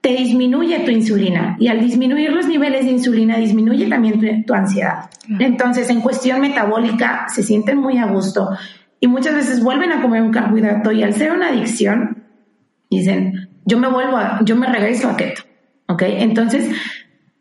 [0.00, 5.10] te disminuye tu insulina y al disminuir los niveles de insulina disminuye también tu, ansiedad.
[5.40, 8.50] Entonces, en cuestión metabólica, se sienten muy a gusto
[9.04, 12.24] y muchas veces vuelven a comer un carbohidrato y al ser una adicción,
[12.88, 15.42] dicen, yo me vuelvo a, yo me regreso a keto,
[15.88, 16.04] ¿ok?
[16.06, 16.74] Entonces,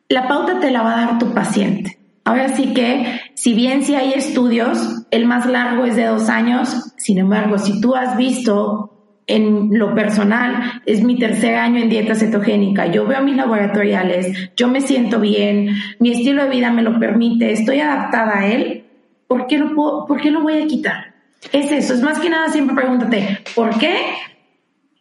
[0.10, 1.98] la pauta te la va a dar tu paciente.
[2.26, 6.94] Ahora sí que, si bien si hay estudios, el más largo es de dos años,
[6.98, 12.14] sin embargo, si tú has visto en lo personal, es mi tercer año en dieta
[12.14, 17.00] cetogénica, yo veo mis laboratoriales, yo me siento bien, mi estilo de vida me lo
[17.00, 18.84] permite, estoy adaptada a él,
[19.30, 21.13] ¿por qué lo, puedo, ¿por qué lo voy a quitar?
[21.52, 23.96] Es eso, es más que nada siempre pregúntate, ¿por qué?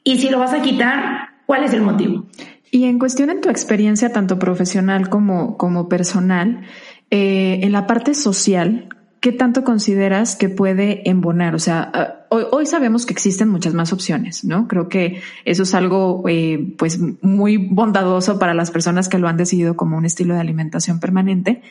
[0.04, 2.26] Y si lo vas a quitar, ¿cuál es el motivo?
[2.70, 6.62] Y en cuestión en tu experiencia, tanto profesional como, como personal,
[7.10, 8.88] eh, en la parte social,
[9.20, 11.54] ¿qué tanto consideras que puede embonar?
[11.54, 14.66] O sea, ah, hoy, sabemos que existen muchas más opciones, ¿no?
[14.66, 19.36] Creo que eso es algo, eh, pues, muy bondadoso para las personas que lo han
[19.36, 21.62] decidido como un estilo de alimentación permanente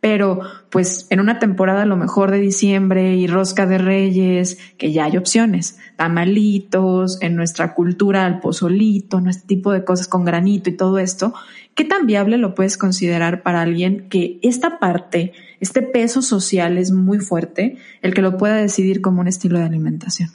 [0.00, 4.92] pero pues en una temporada a lo mejor de diciembre y rosca de reyes, que
[4.92, 10.70] ya hay opciones, tamalitos, en nuestra cultura el pozolito, este tipo de cosas con granito
[10.70, 11.34] y todo esto,
[11.74, 16.92] ¿qué tan viable lo puedes considerar para alguien que esta parte, este peso social es
[16.92, 20.30] muy fuerte, el que lo pueda decidir como un estilo de alimentación?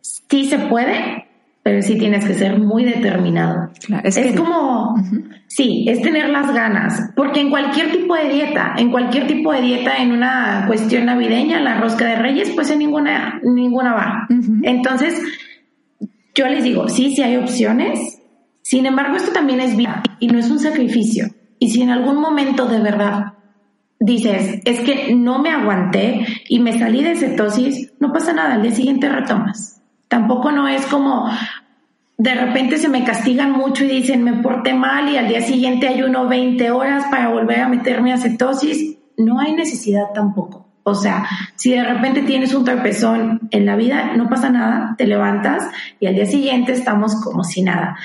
[0.00, 1.19] Sí se puede,
[1.62, 3.70] pero sí tienes que ser muy determinado.
[4.02, 4.94] es, como,
[5.46, 9.60] sí, es tener las ganas, porque en cualquier tipo de dieta, en cualquier tipo de
[9.60, 14.26] dieta, en una cuestión navideña, la rosca de reyes, pues en ninguna, ninguna va.
[14.62, 15.20] Entonces,
[16.34, 18.22] yo les digo, sí, sí hay opciones,
[18.62, 21.26] sin embargo, esto también es vida y no es un sacrificio.
[21.58, 23.34] Y si en algún momento de verdad
[23.98, 28.62] dices, es que no me aguanté y me salí de cetosis, no pasa nada, al
[28.62, 29.79] día siguiente retomas
[30.10, 31.30] Tampoco no es como
[32.18, 35.86] de repente se me castigan mucho y dicen me porté mal y al día siguiente
[35.86, 38.96] ayuno 20 horas para volver a meterme a cetosis.
[39.16, 40.66] No hay necesidad tampoco.
[40.82, 45.06] O sea, si de repente tienes un tropezón en la vida, no pasa nada, te
[45.06, 45.62] levantas
[46.00, 47.96] y al día siguiente estamos como si nada.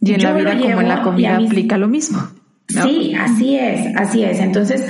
[0.00, 2.20] Y en la vida como en la comida aplica lo mismo.
[2.66, 4.40] Sí, así es, así es.
[4.40, 4.86] Entonces,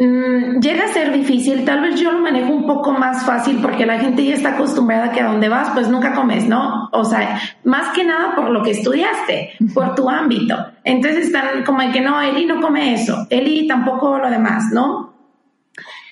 [0.00, 3.84] Mm, llega a ser difícil, tal vez yo lo manejo un poco más fácil porque
[3.84, 6.88] la gente ya está acostumbrada a que a donde vas pues nunca comes, ¿no?
[6.92, 10.56] O sea, más que nada por lo que estudiaste, por tu ámbito.
[10.84, 15.14] Entonces están como de que no, Eli no come eso, Eli tampoco lo demás, ¿no?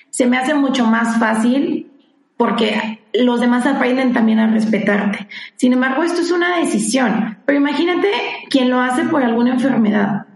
[0.09, 1.89] Se me hace mucho más fácil
[2.35, 5.29] porque los demás aprenden también a respetarte.
[5.55, 8.11] Sin embargo, esto es una decisión, pero imagínate
[8.49, 10.26] quien lo hace por alguna enfermedad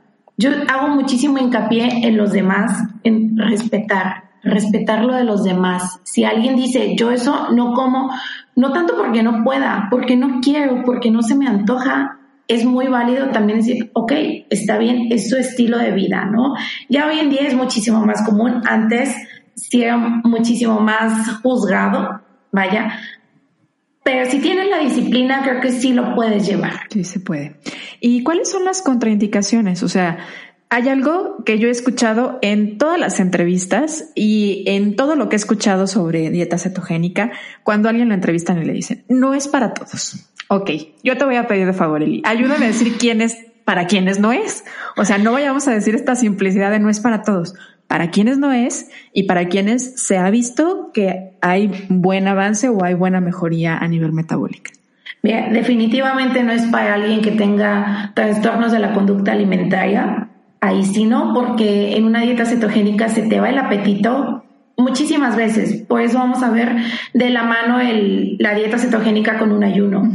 [0.41, 5.99] yo hago muchísimo hincapié en los demás, en respetar, respetar lo de los demás.
[6.04, 8.10] Si alguien dice, yo eso no como,
[8.56, 12.88] no tanto porque no pueda, porque no quiero, porque no se me antoja, es muy
[12.88, 14.13] válido también decir, ok,
[14.49, 16.56] está bien, es su estilo de vida, ¿no?
[16.89, 19.15] Ya hoy en día es muchísimo más común, antes
[19.56, 22.97] sí era muchísimo más juzgado, vaya,
[24.03, 26.81] pero si tienes la disciplina, creo que sí lo puedes llevar.
[26.89, 27.57] Sí, se puede.
[27.99, 29.83] ¿Y cuáles son las contraindicaciones?
[29.83, 30.17] O sea,
[30.69, 35.35] hay algo que yo he escuchado en todas las entrevistas y en todo lo que
[35.35, 37.31] he escuchado sobre dieta cetogénica,
[37.63, 40.31] cuando alguien lo entrevistan y le dicen, no es para todos.
[40.47, 40.71] Ok,
[41.03, 42.21] yo te voy a pedir de favor, Eli.
[42.25, 44.63] Ayúdame a decir quién es para quienes no es.
[44.97, 47.53] O sea, no vayamos a decir esta simplicidad de no es para todos.
[47.91, 52.86] Para quienes no es y para quienes se ha visto que hay buen avance o
[52.86, 54.71] hay buena mejoría a nivel metabólico.
[55.21, 60.30] Bien, definitivamente no es para alguien que tenga trastornos de la conducta alimentaria.
[60.62, 64.45] Ahí sí no, porque en una dieta cetogénica se te va el apetito
[64.77, 65.82] muchísimas veces.
[65.82, 66.77] Por eso vamos a ver
[67.13, 70.10] de la mano el, la dieta cetogénica con un ayuno.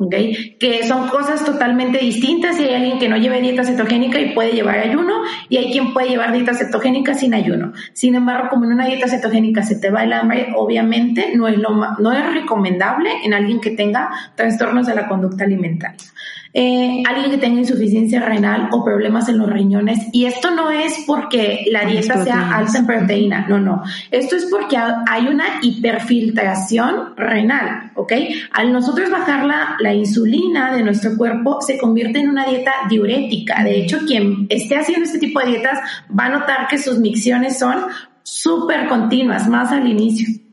[0.00, 0.56] ¿Okay?
[0.58, 4.52] Que son cosas totalmente distintas y hay alguien que no lleve dieta cetogénica y puede
[4.52, 7.72] llevar ayuno y hay quien puede llevar dieta cetogénica sin ayuno.
[7.92, 11.58] Sin embargo, como en una dieta cetogénica se te va el hambre, obviamente no es,
[11.58, 15.98] lo, no es recomendable en alguien que tenga trastornos de la conducta alimentaria
[16.52, 19.98] eh, alguien que tenga insuficiencia renal o problemas en los riñones.
[20.12, 23.82] Y esto no es porque la dieta sea alta en proteína, no, no.
[24.10, 28.12] Esto es porque hay una hiperfiltración renal, ¿ok?
[28.52, 33.62] Al nosotros bajar la, la insulina de nuestro cuerpo, se convierte en una dieta diurética.
[33.62, 35.78] De hecho, quien esté haciendo este tipo de dietas
[36.18, 37.76] va a notar que sus micciones son
[38.22, 40.49] súper continuas, más al inicio.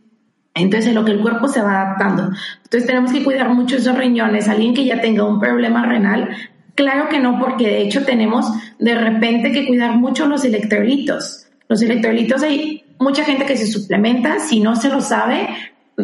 [0.57, 2.31] Entonces, lo que el cuerpo se va adaptando.
[2.63, 4.49] Entonces, tenemos que cuidar mucho esos riñones.
[4.49, 6.29] Alguien que ya tenga un problema renal,
[6.75, 11.47] claro que no, porque de hecho tenemos de repente que cuidar mucho los electrolitos.
[11.67, 15.47] Los electrolitos hay mucha gente que se suplementa, si no se lo sabe,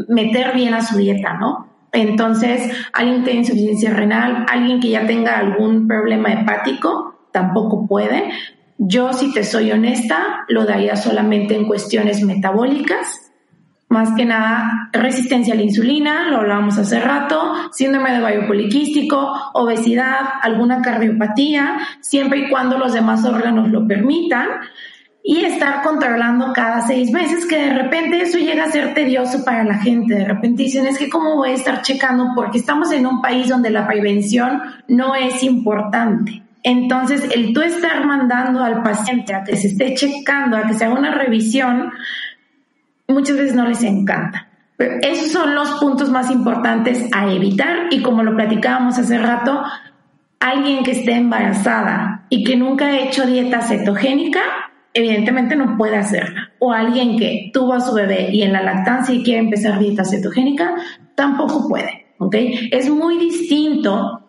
[0.07, 1.69] meter bien a su dieta, ¿no?
[1.91, 8.31] Entonces, alguien que tiene insuficiencia renal, alguien que ya tenga algún problema hepático, tampoco puede.
[8.77, 13.22] Yo, si te soy honesta, lo daría solamente en cuestiones metabólicas
[13.93, 19.31] más que nada resistencia a la insulina, lo hablábamos hace rato, síndrome de ovario poliquístico,
[19.53, 24.47] obesidad, alguna cardiopatía, siempre y cuando los demás órganos lo permitan,
[25.25, 29.63] y estar controlando cada seis meses, que de repente eso llega a ser tedioso para
[29.63, 30.15] la gente.
[30.15, 33.47] De repente dicen, es que cómo voy a estar checando porque estamos en un país
[33.47, 36.43] donde la prevención no es importante.
[36.63, 40.85] Entonces, el tú estar mandando al paciente a que se esté checando, a que se
[40.85, 41.91] haga una revisión,
[43.13, 44.49] muchas veces no les encanta.
[44.75, 49.61] Pero esos son los puntos más importantes a evitar y como lo platicábamos hace rato,
[50.39, 54.41] alguien que esté embarazada y que nunca ha hecho dieta cetogénica,
[54.93, 56.51] evidentemente no puede hacerla.
[56.59, 60.03] O alguien que tuvo a su bebé y en la lactancia y quiere empezar dieta
[60.03, 60.75] cetogénica,
[61.15, 62.07] tampoco puede.
[62.17, 62.35] ¿ok?
[62.71, 64.21] Es muy distinto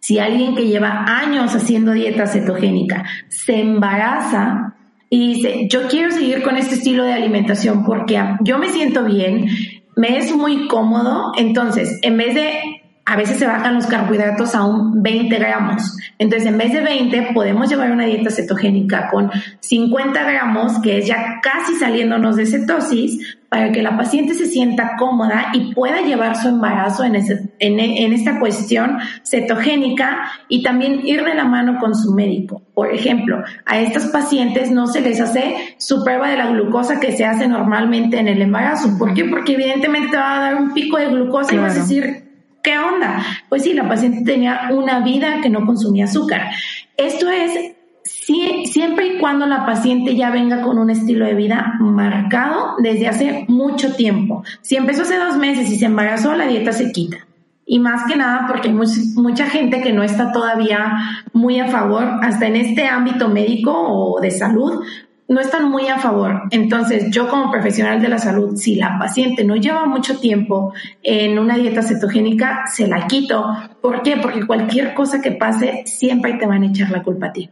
[0.00, 4.65] si alguien que lleva años haciendo dieta cetogénica se embaraza
[5.08, 9.46] y dice, yo quiero seguir con este estilo de alimentación porque yo me siento bien,
[9.94, 14.64] me es muy cómodo, entonces en vez de, a veces se bajan los carbohidratos a
[14.64, 20.24] un 20 gramos, entonces en vez de 20 podemos llevar una dieta cetogénica con 50
[20.24, 25.50] gramos, que es ya casi saliéndonos de cetosis, para que la paciente se sienta cómoda
[25.52, 27.14] y pueda llevar su embarazo en,
[27.58, 32.62] en, esta cuestión cetogénica y también ir de la mano con su médico.
[32.74, 37.12] Por ejemplo, a estas pacientes no se les hace su prueba de la glucosa que
[37.12, 38.98] se hace normalmente en el embarazo.
[38.98, 39.24] ¿Por qué?
[39.24, 42.24] Porque evidentemente te va a dar un pico de glucosa y vas a decir,
[42.62, 43.24] ¿qué onda?
[43.48, 46.50] Pues sí, la paciente tenía una vida que no consumía azúcar.
[46.96, 47.75] Esto es
[48.06, 53.44] siempre y cuando la paciente ya venga con un estilo de vida marcado desde hace
[53.48, 54.44] mucho tiempo.
[54.62, 57.18] Si empezó hace dos meses y se embarazó, la dieta se quita.
[57.64, 60.92] Y más que nada porque hay mucha gente que no está todavía
[61.32, 64.84] muy a favor, hasta en este ámbito médico o de salud,
[65.28, 66.42] no están muy a favor.
[66.50, 71.38] Entonces, yo como profesional de la salud, si la paciente no lleva mucho tiempo en
[71.38, 73.44] una dieta cetogénica, se la quito.
[73.82, 74.16] ¿Por qué?
[74.16, 77.50] Porque cualquier cosa que pase, siempre te van a echar la culpa a ti.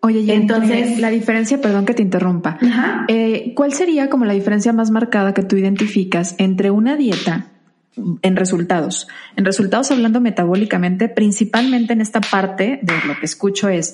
[0.00, 2.58] Oye, y entonces la diferencia, perdón que te interrumpa,
[3.08, 7.46] eh, ¿cuál sería como la diferencia más marcada que tú identificas entre una dieta
[8.22, 9.08] en resultados?
[9.36, 13.92] En resultados hablando metabólicamente, principalmente en esta parte de lo que escucho es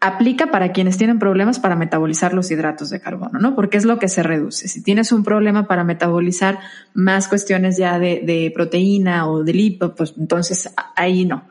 [0.00, 3.54] aplica para quienes tienen problemas para metabolizar los hidratos de carbono, ¿no?
[3.54, 4.66] Porque es lo que se reduce.
[4.66, 6.58] Si tienes un problema para metabolizar
[6.92, 11.44] más cuestiones ya de, de proteína o de lipo, pues entonces ahí no.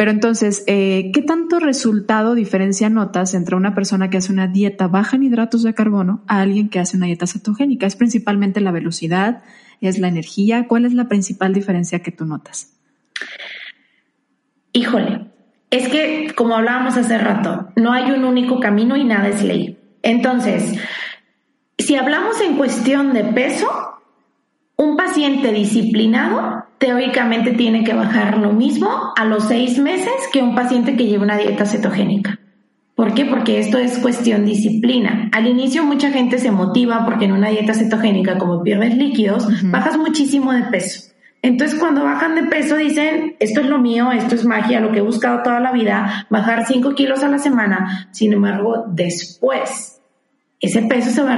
[0.00, 4.88] Pero entonces, eh, ¿qué tanto resultado diferencia notas entre una persona que hace una dieta
[4.88, 7.86] baja en hidratos de carbono a alguien que hace una dieta cetogénica?
[7.86, 9.42] ¿Es principalmente la velocidad?
[9.82, 10.66] ¿Es la energía?
[10.68, 12.72] ¿Cuál es la principal diferencia que tú notas?
[14.72, 15.26] Híjole,
[15.68, 19.76] es que como hablábamos hace rato, no hay un único camino y nada es ley.
[20.02, 20.78] Entonces,
[21.76, 23.68] si hablamos en cuestión de peso,
[24.76, 30.54] un paciente disciplinado teóricamente tiene que bajar lo mismo a los seis meses que un
[30.54, 32.40] paciente que lleva una dieta cetogénica.
[32.94, 33.26] ¿Por qué?
[33.26, 35.28] Porque esto es cuestión disciplina.
[35.32, 39.98] Al inicio mucha gente se motiva porque en una dieta cetogénica, como pierdes líquidos, bajas
[39.98, 41.10] muchísimo de peso.
[41.42, 44.98] Entonces, cuando bajan de peso, dicen, esto es lo mío, esto es magia, lo que
[44.98, 48.08] he buscado toda la vida, bajar 5 kilos a la semana.
[48.10, 50.00] Sin embargo, después,
[50.60, 51.36] ese peso se va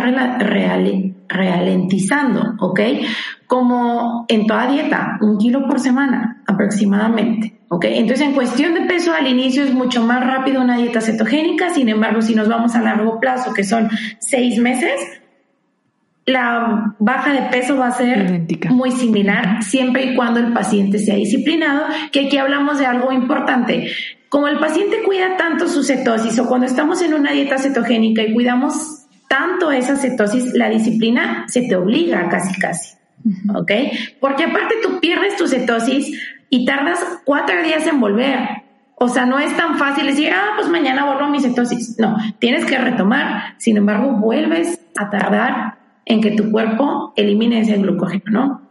[1.29, 2.81] ralentizando, ¿ok?
[3.53, 7.61] Como en toda dieta, un kilo por semana aproximadamente.
[7.69, 7.85] ¿ok?
[7.85, 11.91] Entonces, en cuestión de peso, al inicio es mucho más rápido una dieta cetogénica, sin
[11.91, 13.91] embargo, si nos vamos a largo plazo, que son
[14.21, 14.99] seis meses,
[16.25, 21.17] la baja de peso va a ser muy similar siempre y cuando el paciente sea
[21.17, 23.93] disciplinado, que aquí hablamos de algo importante.
[24.31, 28.33] Como el paciente cuida tanto su cetosis o cuando estamos en una dieta cetogénica y
[28.33, 33.02] cuidamos tanto esa cetosis, la disciplina se te obliga casi casi.
[33.55, 33.73] ¿Ok?
[34.21, 36.19] Porque aparte tú pierdes tu cetosis
[36.51, 38.39] y tardas cuatro días en volver.
[38.97, 41.99] O sea, no es tan fácil decir, ah, pues mañana a mi cetosis.
[41.99, 43.55] No, tienes que retomar.
[43.59, 48.63] Sin embargo, vuelves a tardar en que tu cuerpo elimine ese glucógeno, ¿no?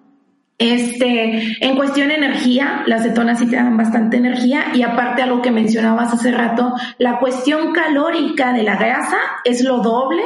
[0.58, 5.26] Este, en cuestión de energía, las cetonas sí te dan bastante energía y aparte a
[5.26, 10.22] lo que mencionabas hace rato, la cuestión calórica de la grasa es lo doble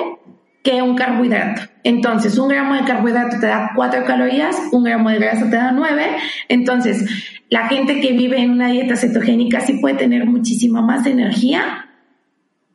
[0.66, 1.61] que un carbohidrato.
[1.84, 5.72] Entonces, un gramo de carbohidrato te da cuatro calorías, un gramo de grasa te da
[5.72, 6.03] nueve.
[6.49, 7.07] Entonces,
[7.51, 11.86] la gente que vive en una dieta cetogénica sí puede tener muchísima más energía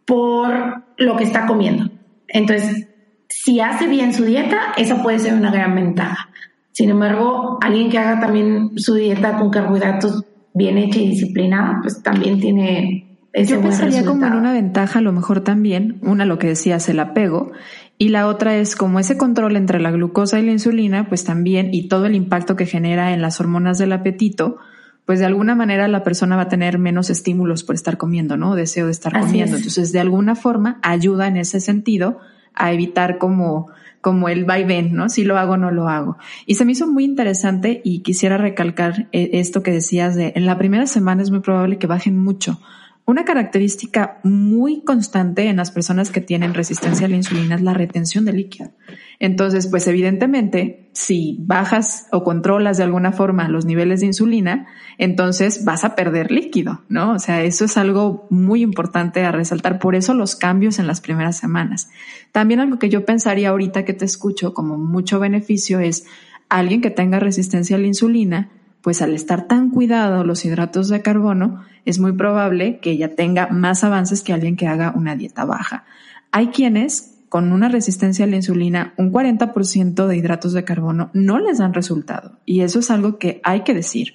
[0.07, 1.91] por lo que está comiendo.
[2.28, 2.86] Entonces,
[3.28, 6.30] si hace bien su dieta, esa puede ser una gran ventaja.
[6.70, 10.24] Sin embargo, alguien que haga también su dieta con carbohidratos
[10.55, 15.12] bien hecha y disciplinada, pues también tiene Yo pensaría como en una ventaja, a lo
[15.12, 17.53] mejor también, una lo que decías, el apego,
[18.01, 21.68] y la otra es como ese control entre la glucosa y la insulina, pues también,
[21.74, 24.57] y todo el impacto que genera en las hormonas del apetito,
[25.05, 28.55] pues de alguna manera la persona va a tener menos estímulos por estar comiendo, ¿no?
[28.55, 29.59] Deseo de estar comiendo.
[29.59, 32.20] Entonces, de alguna forma, ayuda en ese sentido
[32.55, 33.68] a evitar como,
[34.01, 35.11] como el vaivén, ¿no?
[35.11, 36.16] Si lo hago o no lo hago.
[36.46, 40.46] Y se me hizo muy interesante y quisiera recalcar eh, esto que decías de en
[40.46, 42.62] la primera semana es muy probable que bajen mucho.
[43.11, 47.74] Una característica muy constante en las personas que tienen resistencia a la insulina es la
[47.74, 48.70] retención de líquido.
[49.18, 55.64] Entonces, pues evidentemente, si bajas o controlas de alguna forma los niveles de insulina, entonces
[55.64, 57.14] vas a perder líquido, ¿no?
[57.14, 59.80] O sea, eso es algo muy importante a resaltar.
[59.80, 61.90] Por eso los cambios en las primeras semanas.
[62.30, 66.04] También algo que yo pensaría ahorita que te escucho como mucho beneficio es
[66.48, 68.50] alguien que tenga resistencia a la insulina,
[68.82, 73.48] pues al estar tan cuidado los hidratos de carbono, es muy probable que ella tenga
[73.48, 75.84] más avances que alguien que haga una dieta baja.
[76.30, 81.38] Hay quienes con una resistencia a la insulina, un 40% de hidratos de carbono no
[81.38, 82.40] les dan resultado.
[82.44, 84.14] Y eso es algo que hay que decir,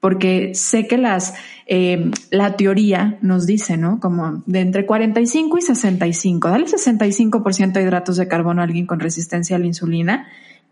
[0.00, 1.34] porque sé que las,
[1.68, 4.00] eh, la teoría nos dice, ¿no?
[4.00, 8.98] Como de entre 45 y 65, dale 65% de hidratos de carbono a alguien con
[8.98, 10.26] resistencia a la insulina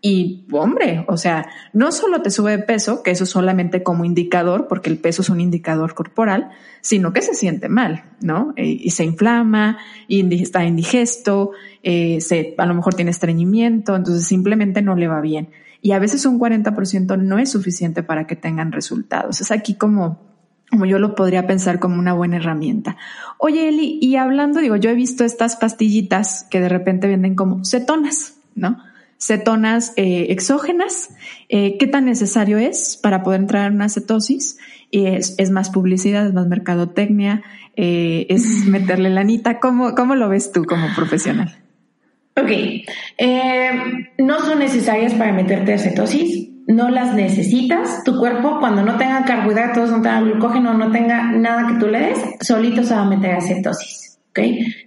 [0.07, 4.67] y hombre, o sea, no solo te sube de peso, que eso solamente como indicador,
[4.69, 6.51] porque el peso es un indicador corporal,
[6.83, 8.53] sino que se siente mal, ¿no?
[8.57, 11.53] Eh, y se inflama, y está indigesto,
[11.83, 15.49] eh, se, a lo mejor tiene estreñimiento, entonces simplemente no le va bien.
[15.81, 19.41] Y a veces un 40% no es suficiente para que tengan resultados.
[19.41, 20.21] Es aquí como,
[20.71, 22.99] como yo lo podría pensar como una buena herramienta.
[23.39, 27.65] Oye, Eli, y hablando, digo, yo he visto estas pastillitas que de repente venden como
[27.65, 28.77] cetonas, ¿no?
[29.25, 31.11] Cetonas eh, exógenas,
[31.49, 34.59] eh, qué tan necesario es para poder entrar en una cetosis.
[34.93, 37.43] Es, es más publicidad, es más mercadotecnia,
[37.77, 39.61] eh, es meterle lanita.
[39.61, 41.57] ¿Cómo, ¿Cómo lo ves tú como profesional?
[42.37, 42.51] Ok,
[44.19, 48.03] no son necesarias para meterte a cetosis, no las necesitas.
[48.03, 52.01] Tu cuerpo, cuando no tenga carbohidratos, no tenga glucógeno, no tenga nada que tú le
[52.01, 54.14] des, solito se va a meter a cetosis.
[54.35, 54.41] ¿Ok?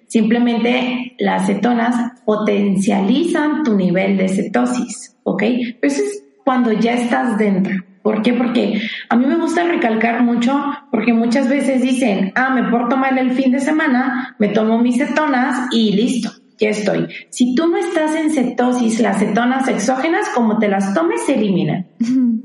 [0.08, 1.96] Simplemente las cetonas
[2.26, 5.44] potencializan tu nivel de cetosis, ¿ok?
[5.80, 7.76] Pero eso es cuando ya estás dentro.
[8.02, 8.34] ¿Por qué?
[8.34, 13.18] Porque a mí me gusta recalcar mucho, porque muchas veces dicen, ah, me porto mal
[13.18, 17.08] el fin de semana, me tomo mis cetonas y listo, ya estoy.
[17.30, 21.88] Si tú no estás en cetosis, las cetonas exógenas, como te las tomes, se eliminan.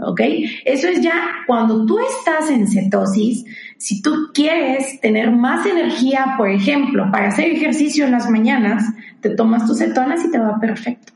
[0.00, 0.20] ¿Ok?
[0.64, 1.12] Eso es ya
[1.46, 3.44] cuando tú estás en cetosis,
[3.78, 8.84] si tú quieres tener más energía, por ejemplo, para hacer ejercicio en las mañanas,
[9.20, 11.12] te tomas tus cetonas y te va perfecto.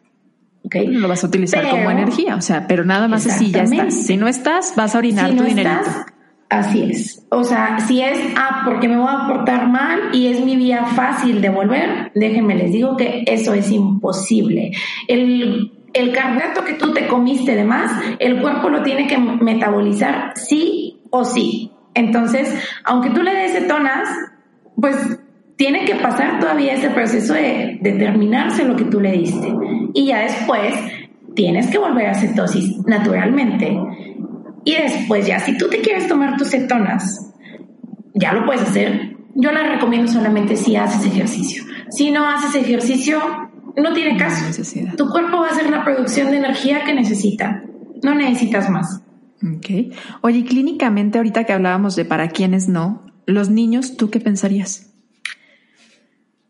[0.64, 0.88] ¿Okay?
[0.88, 3.94] Lo vas a utilizar como energía, o sea, pero nada más así ya estás.
[3.94, 5.90] Si no estás, vas a orinar tu dinerito.
[6.48, 7.26] Así es.
[7.30, 10.84] O sea, si es, ah, porque me voy a portar mal y es mi vía
[10.84, 14.72] fácil de volver, déjenme les digo que eso es imposible.
[15.08, 21.00] El el que tú te comiste de más, el cuerpo lo tiene que metabolizar sí
[21.10, 21.70] o sí.
[21.94, 24.06] Entonces, aunque tú le des cetonas,
[24.78, 24.96] pues
[25.56, 29.54] tiene que pasar todavía ese proceso de determinarse lo que tú le diste.
[29.94, 30.74] Y ya después
[31.34, 33.78] tienes que volver a cetosis naturalmente.
[34.66, 37.32] Y después ya, si tú te quieres tomar tus cetonas,
[38.14, 39.16] ya lo puedes hacer.
[39.36, 41.62] Yo la recomiendo solamente si haces ejercicio.
[41.88, 43.20] Si no haces ejercicio,
[43.76, 44.44] no tiene caso.
[44.96, 47.62] tu cuerpo va a hacer la producción de energía que necesita.
[48.02, 49.02] No necesitas más.
[49.40, 49.94] Ok.
[50.22, 54.92] Oye, clínicamente, ahorita que hablábamos de para quienes no, los niños, ¿tú qué pensarías?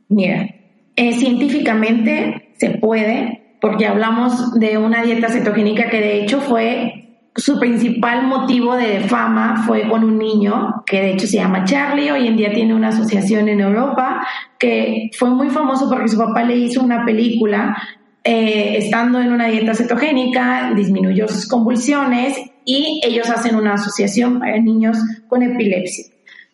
[0.08, 0.48] Mira,
[0.96, 7.05] eh, científicamente se puede, porque hablamos de una dieta cetogénica que de hecho fue
[7.36, 12.10] su principal motivo de fama fue con un niño que de hecho se llama Charlie,
[12.10, 14.26] hoy en día tiene una asociación en Europa
[14.58, 17.76] que fue muy famoso porque su papá le hizo una película
[18.24, 24.58] eh, estando en una dieta cetogénica, disminuyó sus convulsiones y ellos hacen una asociación para
[24.58, 26.06] niños con epilepsia.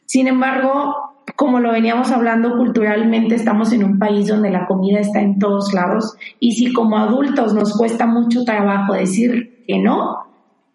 [0.04, 0.94] Sin embargo,
[1.36, 5.72] como lo veníamos hablando culturalmente, estamos en un país donde la comida está en todos
[5.72, 10.31] lados y si como adultos nos cuesta mucho trabajo decir que no,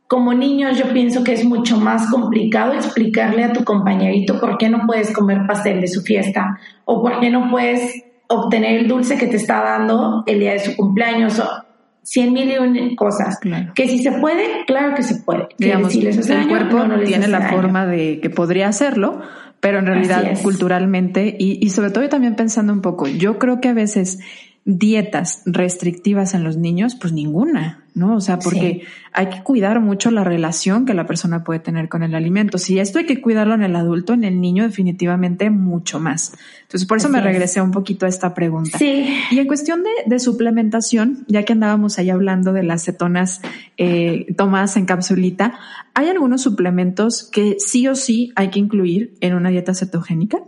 [0.07, 4.69] como niños yo pienso que es mucho más complicado explicarle a tu compañerito por qué
[4.69, 9.17] no puedes comer pastel de su fiesta o por qué no puedes obtener el dulce
[9.17, 11.45] que te está dando el día de su cumpleaños o
[12.03, 13.37] cien mil y cosas.
[13.75, 15.49] Que si se puede, claro que se puede.
[15.57, 19.21] Digamos, el cuerpo tiene la forma de que podría hacerlo,
[19.59, 23.67] pero en realidad culturalmente y, y sobre todo también pensando un poco, yo creo que
[23.69, 24.19] a veces
[24.67, 28.17] dietas restrictivas en los niños, pues ninguna, ¿no?
[28.17, 32.03] O sea, porque hay que cuidar mucho la relación que la persona puede tener con
[32.03, 32.57] el alimento.
[32.57, 36.33] Si esto hay que cuidarlo en el adulto, en el niño definitivamente mucho más.
[36.63, 38.77] Entonces, por eso me regresé un poquito a esta pregunta.
[38.77, 39.17] Sí.
[39.31, 43.39] Y en cuestión de, suplementación, ya que andábamos ahí hablando de las cetonas
[43.77, 45.57] eh, tomadas en capsulita,
[45.93, 50.39] ¿hay algunos suplementos que sí o sí hay que incluir en una dieta cetogénica?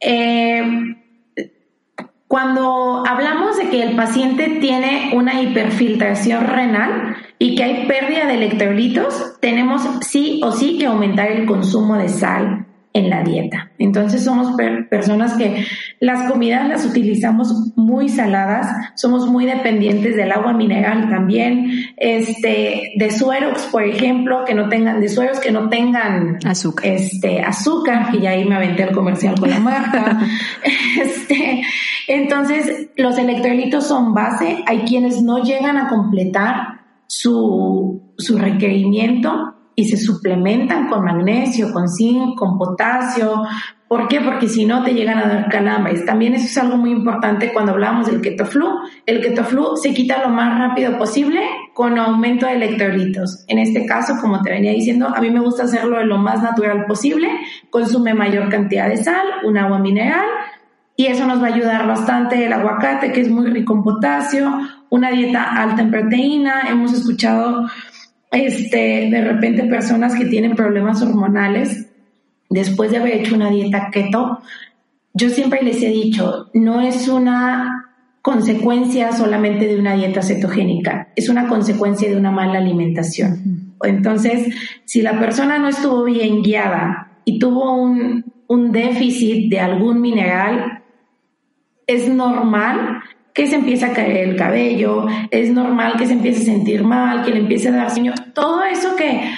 [0.00, 0.96] Eh
[2.34, 8.34] cuando hablamos de que el paciente tiene una hiperfiltración renal y que hay pérdida de
[8.34, 13.72] electrolitos, tenemos sí o sí que aumentar el consumo de sal en la dieta.
[13.76, 14.56] Entonces somos
[14.88, 15.66] personas que
[15.98, 23.10] las comidas las utilizamos muy saladas, somos muy dependientes del agua mineral también, este, de
[23.10, 28.20] sueros, por ejemplo, que no tengan, de sueros que no tengan azúcar, este, azúcar, que
[28.20, 30.20] ya ahí me aventé el comercial con la marca,
[31.02, 31.64] este,
[32.06, 39.84] entonces los electrolitos son base, hay quienes no llegan a completar su, su requerimiento y
[39.84, 43.42] se suplementan con magnesio, con zinc, con potasio.
[43.88, 44.20] ¿Por qué?
[44.20, 46.04] Porque si no te llegan a dar calambres.
[46.04, 48.66] También eso es algo muy importante cuando hablamos del ketoflu.
[49.06, 51.40] El ketoflu se quita lo más rápido posible
[51.74, 53.44] con aumento de electrolitos.
[53.46, 56.42] En este caso, como te venía diciendo, a mí me gusta hacerlo de lo más
[56.42, 57.28] natural posible.
[57.70, 60.26] Consume mayor cantidad de sal, un agua mineral
[60.96, 62.44] y eso nos va a ayudar bastante.
[62.44, 64.52] El aguacate, que es muy rico en potasio,
[64.90, 66.68] una dieta alta en proteína.
[66.68, 67.66] Hemos escuchado
[68.34, 71.88] este, de repente personas que tienen problemas hormonales
[72.50, 74.40] después de haber hecho una dieta keto,
[75.12, 81.28] yo siempre les he dicho, no es una consecuencia solamente de una dieta cetogénica, es
[81.28, 83.74] una consecuencia de una mala alimentación.
[83.82, 84.54] Entonces,
[84.84, 90.82] si la persona no estuvo bien guiada y tuvo un, un déficit de algún mineral,
[91.86, 93.02] es normal
[93.34, 97.24] que se empiece a caer el cabello, es normal que se empiece a sentir mal,
[97.24, 99.28] que le empiece a dar sueño, todo eso que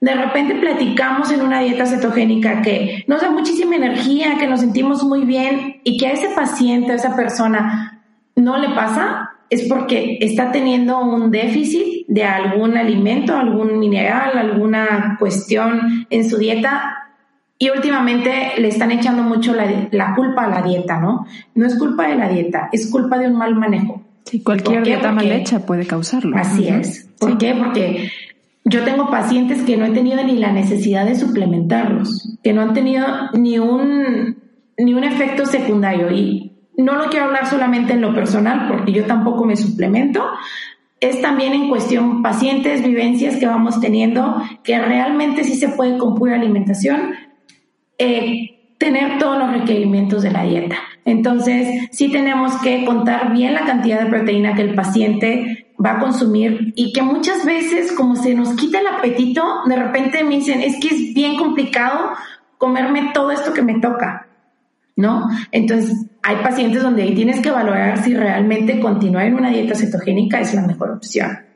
[0.00, 5.04] de repente platicamos en una dieta cetogénica que nos da muchísima energía, que nos sentimos
[5.04, 8.02] muy bien y que a ese paciente, a esa persona
[8.34, 15.16] no le pasa, es porque está teniendo un déficit de algún alimento, algún mineral, alguna
[15.20, 17.02] cuestión en su dieta
[17.62, 21.28] y últimamente le están echando mucho la, culpa a la dieta, ¿no?
[21.54, 24.02] No es culpa de la dieta, es culpa de un mal manejo.
[24.24, 26.36] Sí, cualquier dieta mal hecha puede causarlo.
[26.36, 27.08] Así es.
[27.20, 27.54] ¿Por qué?
[27.54, 28.10] Porque
[28.64, 32.74] yo tengo pacientes que no he tenido ni la necesidad de suplementarlos, que no han
[32.74, 34.38] tenido ni un,
[34.76, 36.10] ni un efecto secundario.
[36.10, 40.20] Y no lo quiero hablar solamente en lo personal, porque yo tampoco me suplemento,
[41.02, 46.14] es también en cuestión pacientes, vivencias que vamos teniendo, que realmente sí se puede con
[46.14, 47.14] pura alimentación
[48.02, 50.76] eh, tener todos los requerimientos de la dieta.
[51.04, 55.98] Entonces, sí tenemos que contar bien la cantidad de proteína que el paciente va a
[56.00, 60.60] consumir y que muchas veces, como se nos quita el apetito, de repente me dicen,
[60.60, 62.10] es que es bien complicado
[62.58, 64.26] comerme todo esto que me toca,
[64.96, 65.28] ¿no?
[65.50, 70.54] Entonces, hay pacientes donde tienes que valorar si realmente continuar en una dieta cetogénica es
[70.54, 71.51] la mejor opción.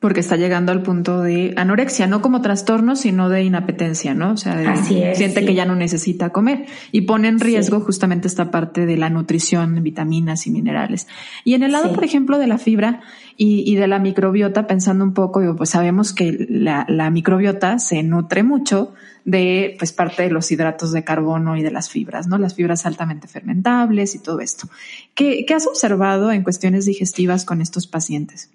[0.00, 4.32] Porque está llegando al punto de anorexia, no como trastorno, sino de inapetencia, ¿no?
[4.32, 8.86] O sea, siente que ya no necesita comer y pone en riesgo justamente esta parte
[8.86, 11.06] de la nutrición, vitaminas y minerales.
[11.44, 13.02] Y en el lado, por ejemplo, de la fibra
[13.36, 18.94] y, de la microbiota, pensando un poco, pues sabemos que la, microbiota se nutre mucho
[19.26, 22.38] de pues parte de los hidratos de carbono y de las fibras, ¿no?
[22.38, 24.66] Las fibras altamente fermentables y todo esto.
[25.14, 28.50] ¿Qué, qué has observado en cuestiones digestivas con estos pacientes?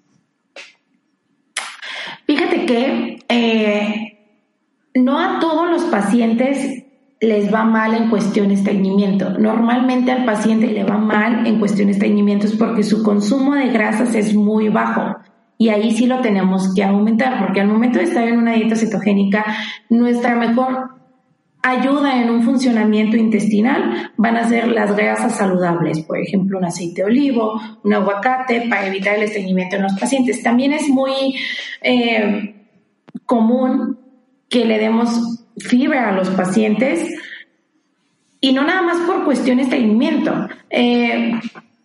[2.66, 4.18] Que eh,
[4.94, 6.84] no a todos los pacientes
[7.20, 9.30] les va mal en cuestión de estreñimiento.
[9.38, 14.14] Normalmente al paciente le va mal en cuestión de estreñimiento porque su consumo de grasas
[14.14, 15.16] es muy bajo.
[15.58, 18.76] Y ahí sí lo tenemos que aumentar, porque al momento de estar en una dieta
[18.76, 19.44] cetogénica,
[19.88, 20.90] nuestra mejor
[21.62, 27.02] ayuda en un funcionamiento intestinal van a ser las grasas saludables, por ejemplo, un aceite
[27.02, 30.42] de olivo, un aguacate, para evitar el estreñimiento en los pacientes.
[30.42, 31.34] También es muy
[31.80, 32.55] eh,
[33.26, 33.98] común
[34.48, 37.08] que le demos fibra a los pacientes
[38.40, 40.48] y no nada más por cuestión de estreñimiento.
[40.70, 41.32] Eh,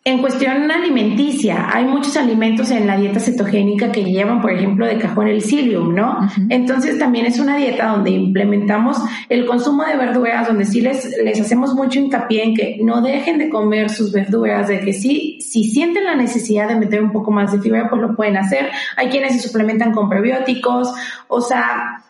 [0.03, 4.97] en cuestión alimenticia, hay muchos alimentos en la dieta cetogénica que llevan, por ejemplo, de
[4.97, 6.17] cajón el psyllium, ¿no?
[6.49, 8.97] Entonces también es una dieta donde implementamos
[9.29, 13.37] el consumo de verduras, donde sí les, les hacemos mucho hincapié en que no dejen
[13.37, 17.29] de comer sus verduras, de que sí, si sienten la necesidad de meter un poco
[17.29, 18.71] más de fibra, pues lo pueden hacer.
[18.97, 20.91] Hay quienes se suplementan con prebióticos,
[21.27, 22.03] o sea,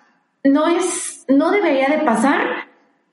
[0.46, 2.39] no es, no debería de pasar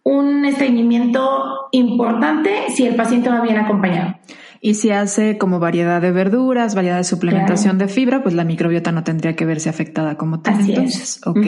[0.04, 4.14] un estreñimiento importante si el paciente va bien acompañado.
[4.60, 8.92] Y si hace como variedad de verduras, variedad de suplementación de fibra, pues la microbiota
[8.92, 10.60] no tendría que verse afectada como tal.
[10.60, 11.46] entonces, ok,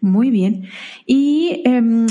[0.00, 0.68] muy bien.
[1.06, 2.06] Y em,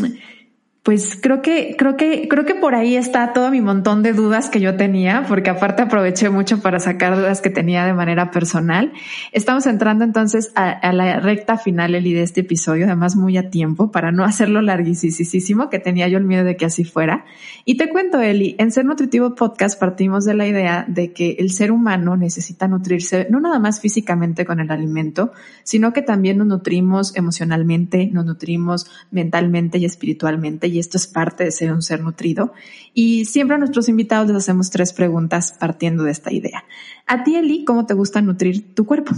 [0.90, 4.50] pues creo que, creo que, creo que por ahí está todo mi montón de dudas
[4.50, 8.92] que yo tenía, porque aparte aproveché mucho para sacar dudas que tenía de manera personal.
[9.32, 13.92] Estamos entrando entonces a, la recta final, Eli, de este episodio, además muy a tiempo,
[13.92, 17.24] para no hacerlo larguísimo, que tenía yo el miedo de que así fuera.
[17.66, 21.52] Y te cuento, Eli, en Ser Nutritivo Podcast partimos de la idea de que el
[21.52, 26.48] ser humano necesita nutrirse no nada más físicamente con el alimento, sino que también nos
[26.48, 32.54] nutrimos emocionalmente, nos nutrimos mentalmente y espiritualmente esto es parte de ser un ser nutrido.
[32.94, 36.64] Y siempre a nuestros invitados les hacemos tres preguntas partiendo de esta idea.
[37.08, 39.14] A ti, Eli, ¿cómo te gusta nutrir tu cuerpo?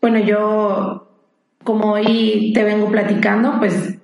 [0.00, 1.08] Bueno, yo,
[1.62, 3.98] como hoy te vengo platicando, pues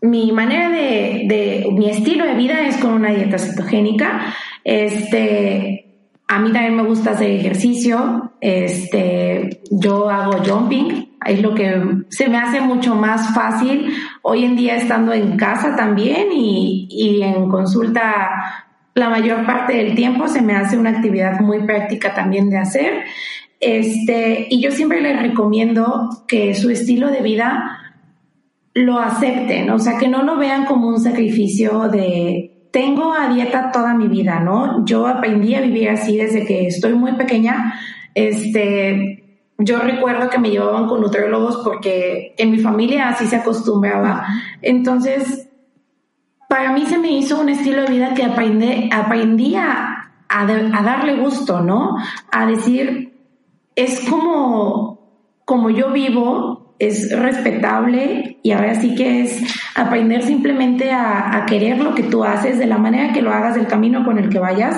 [0.00, 4.34] mi manera de, de, mi estilo de vida es con una dieta cetogénica.
[4.64, 5.82] Este,
[6.26, 8.32] a mí también me gusta hacer ejercicio.
[8.40, 13.92] Este, yo hago jumping es lo que se me hace mucho más fácil
[14.22, 18.30] hoy en día estando en casa también y, y en consulta
[18.94, 23.04] la mayor parte del tiempo se me hace una actividad muy práctica también de hacer.
[23.58, 27.78] Este, y yo siempre les recomiendo que su estilo de vida
[28.74, 33.70] lo acepten, o sea, que no lo vean como un sacrificio de tengo a dieta
[33.70, 34.84] toda mi vida, ¿no?
[34.86, 37.74] Yo aprendí a vivir así desde que estoy muy pequeña.
[38.14, 39.21] Este,
[39.64, 44.26] yo recuerdo que me llevaban con nutriólogos porque en mi familia así se acostumbraba.
[44.60, 45.48] Entonces,
[46.48, 49.98] para mí se me hizo un estilo de vida que aprendí, aprendí a,
[50.28, 51.96] darle gusto, ¿no?
[52.30, 53.14] A decir,
[53.76, 54.98] es como,
[55.44, 59.40] como yo vivo, es respetable y ahora sí que es
[59.76, 63.54] aprender simplemente a, a querer lo que tú haces de la manera que lo hagas,
[63.54, 64.76] del camino con el que vayas,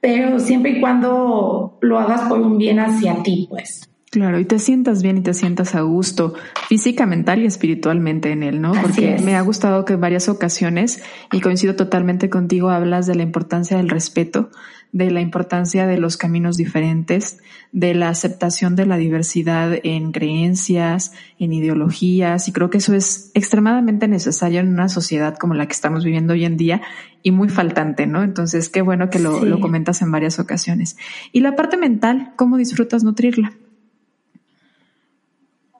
[0.00, 3.88] pero siempre y cuando lo hagas por un bien hacia ti, pues.
[4.14, 6.34] Claro, y te sientas bien y te sientas a gusto
[6.68, 8.70] física, mental y espiritualmente en él, ¿no?
[8.80, 11.02] Porque me ha gustado que en varias ocasiones,
[11.32, 14.50] y coincido totalmente contigo, hablas de la importancia del respeto,
[14.92, 17.38] de la importancia de los caminos diferentes,
[17.72, 21.10] de la aceptación de la diversidad en creencias,
[21.40, 25.72] en ideologías, y creo que eso es extremadamente necesario en una sociedad como la que
[25.72, 26.82] estamos viviendo hoy en día
[27.24, 28.22] y muy faltante, ¿no?
[28.22, 30.96] Entonces, qué bueno que lo, lo comentas en varias ocasiones.
[31.32, 33.54] Y la parte mental, ¿cómo disfrutas nutrirla?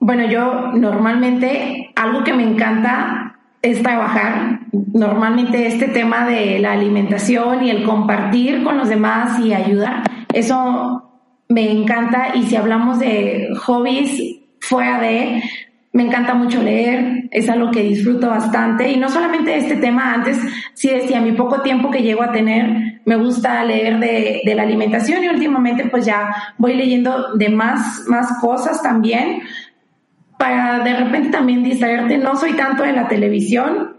[0.07, 4.61] Bueno, yo normalmente algo que me encanta es trabajar.
[4.93, 10.03] Normalmente este tema de la alimentación y el compartir con los demás y ayudar,
[10.35, 11.11] eso
[11.49, 12.33] me encanta.
[12.35, 15.43] Y si hablamos de hobbies fuera de,
[15.95, 18.93] me encanta mucho leer, es algo que disfruto bastante.
[18.93, 20.39] Y no solamente este tema, antes
[20.75, 24.65] sí decía, mi poco tiempo que llego a tener, me gusta leer de, de la
[24.65, 29.41] alimentación y últimamente pues ya voy leyendo de más, más cosas también
[30.39, 32.19] para de repente también distraerte.
[32.19, 33.97] No soy tanto de la televisión.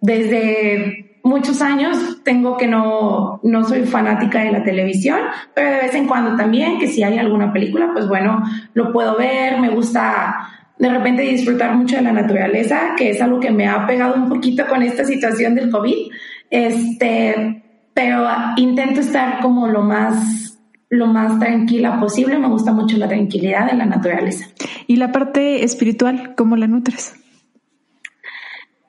[0.00, 5.18] Desde muchos años tengo que no, no soy fanática de la televisión,
[5.54, 8.42] pero de vez en cuando también, que si hay alguna película, pues bueno,
[8.74, 10.36] lo puedo ver, me gusta
[10.78, 14.28] de repente disfrutar mucho de la naturaleza, que es algo que me ha pegado un
[14.28, 16.12] poquito con esta situación del COVID,
[16.50, 17.62] este,
[17.92, 20.45] pero intento estar como lo más,
[20.88, 24.46] lo más tranquila posible, me gusta mucho la tranquilidad de la naturaleza.
[24.86, 27.14] ¿Y la parte espiritual, cómo la nutres?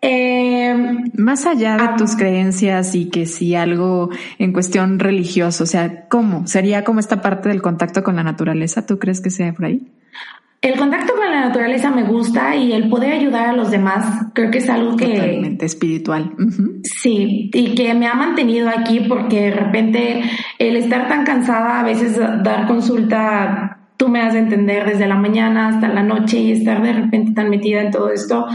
[0.02, 0.76] Eh,
[1.16, 6.46] Más allá de tus creencias y que si algo en cuestión religiosa, o sea, ¿cómo?
[6.46, 8.86] ¿Sería como esta parte del contacto con la naturaleza?
[8.86, 9.88] ¿Tú crees que sea por ahí?
[10.68, 14.52] El contacto con la naturaleza me gusta y el poder ayudar a los demás creo
[14.52, 15.06] que es algo que...
[15.06, 16.34] Totalmente espiritual.
[16.84, 20.24] Sí, y que me ha mantenido aquí porque de repente
[20.60, 25.16] el estar tan cansada, a veces dar consulta, tú me has de entender desde la
[25.16, 28.46] mañana hasta la noche y estar de repente tan metida en todo esto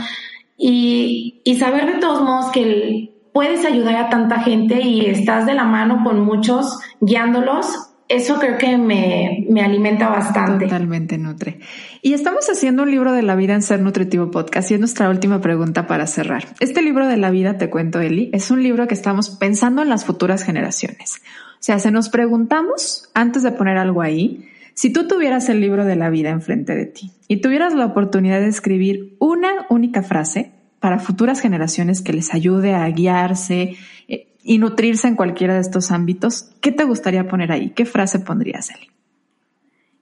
[0.59, 5.55] y, y saber de todos modos que puedes ayudar a tanta gente y estás de
[5.55, 10.67] la mano con muchos guiándolos eso creo que me, me, alimenta bastante.
[10.67, 11.61] Totalmente nutre.
[12.03, 15.09] Y estamos haciendo un libro de la vida en Ser Nutritivo Podcast y es nuestra
[15.09, 16.45] última pregunta para cerrar.
[16.61, 19.89] Este libro de la vida, te cuento, Eli, es un libro que estamos pensando en
[19.89, 21.23] las futuras generaciones.
[21.55, 25.85] O sea, se nos preguntamos antes de poner algo ahí, si tú tuvieras el libro
[25.85, 30.53] de la vida enfrente de ti y tuvieras la oportunidad de escribir una única frase
[30.81, 33.77] para futuras generaciones que les ayude a guiarse,
[34.09, 37.71] eh, y nutrirse en cualquiera de estos ámbitos, ¿qué te gustaría poner ahí?
[37.71, 38.91] ¿Qué frase pondrías, Eli?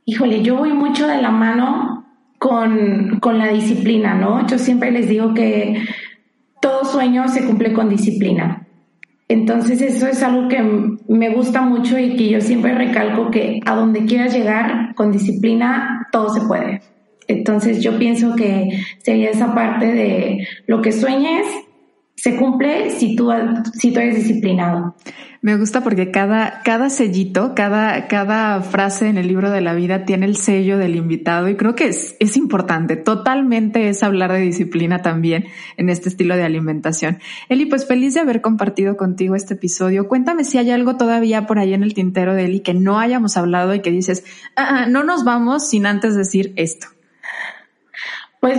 [0.06, 2.06] Híjole, yo voy mucho de la mano
[2.38, 4.46] con, con la disciplina, ¿no?
[4.46, 5.84] Yo siempre les digo que
[6.60, 8.66] todo sueño se cumple con disciplina.
[9.28, 13.76] Entonces eso es algo que me gusta mucho y que yo siempre recalco que a
[13.76, 16.80] donde quieras llegar con disciplina, todo se puede.
[17.28, 21.46] Entonces yo pienso que sería esa parte de lo que sueñes,
[22.20, 23.30] se cumple si tú,
[23.72, 24.94] si tú eres disciplinado.
[25.40, 30.04] Me gusta porque cada, cada sellito, cada, cada frase en el libro de la vida
[30.04, 32.96] tiene el sello del invitado y creo que es, es importante.
[32.96, 35.46] Totalmente es hablar de disciplina también
[35.78, 37.20] en este estilo de alimentación.
[37.48, 40.06] Eli, pues feliz de haber compartido contigo este episodio.
[40.06, 43.38] Cuéntame si hay algo todavía por ahí en el tintero de Eli que no hayamos
[43.38, 44.24] hablado y que dices,
[44.56, 46.88] ah, ah no nos vamos sin antes decir esto.
[48.40, 48.58] Pues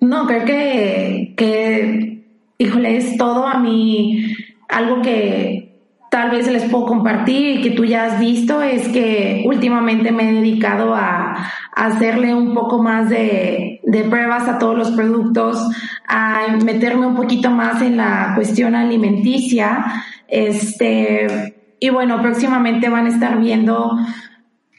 [0.00, 2.17] no, creo que, que
[2.58, 4.34] híjole, es todo a mí
[4.68, 5.68] algo que
[6.10, 10.28] tal vez les puedo compartir y que tú ya has visto es que últimamente me
[10.28, 11.36] he dedicado a,
[11.78, 13.80] hacerle un poco más de,
[14.10, 15.64] pruebas a todos los productos,
[16.08, 19.84] a meterme un poquito más en la cuestión alimenticia.
[20.26, 23.96] Este, y bueno, próximamente van a estar viendo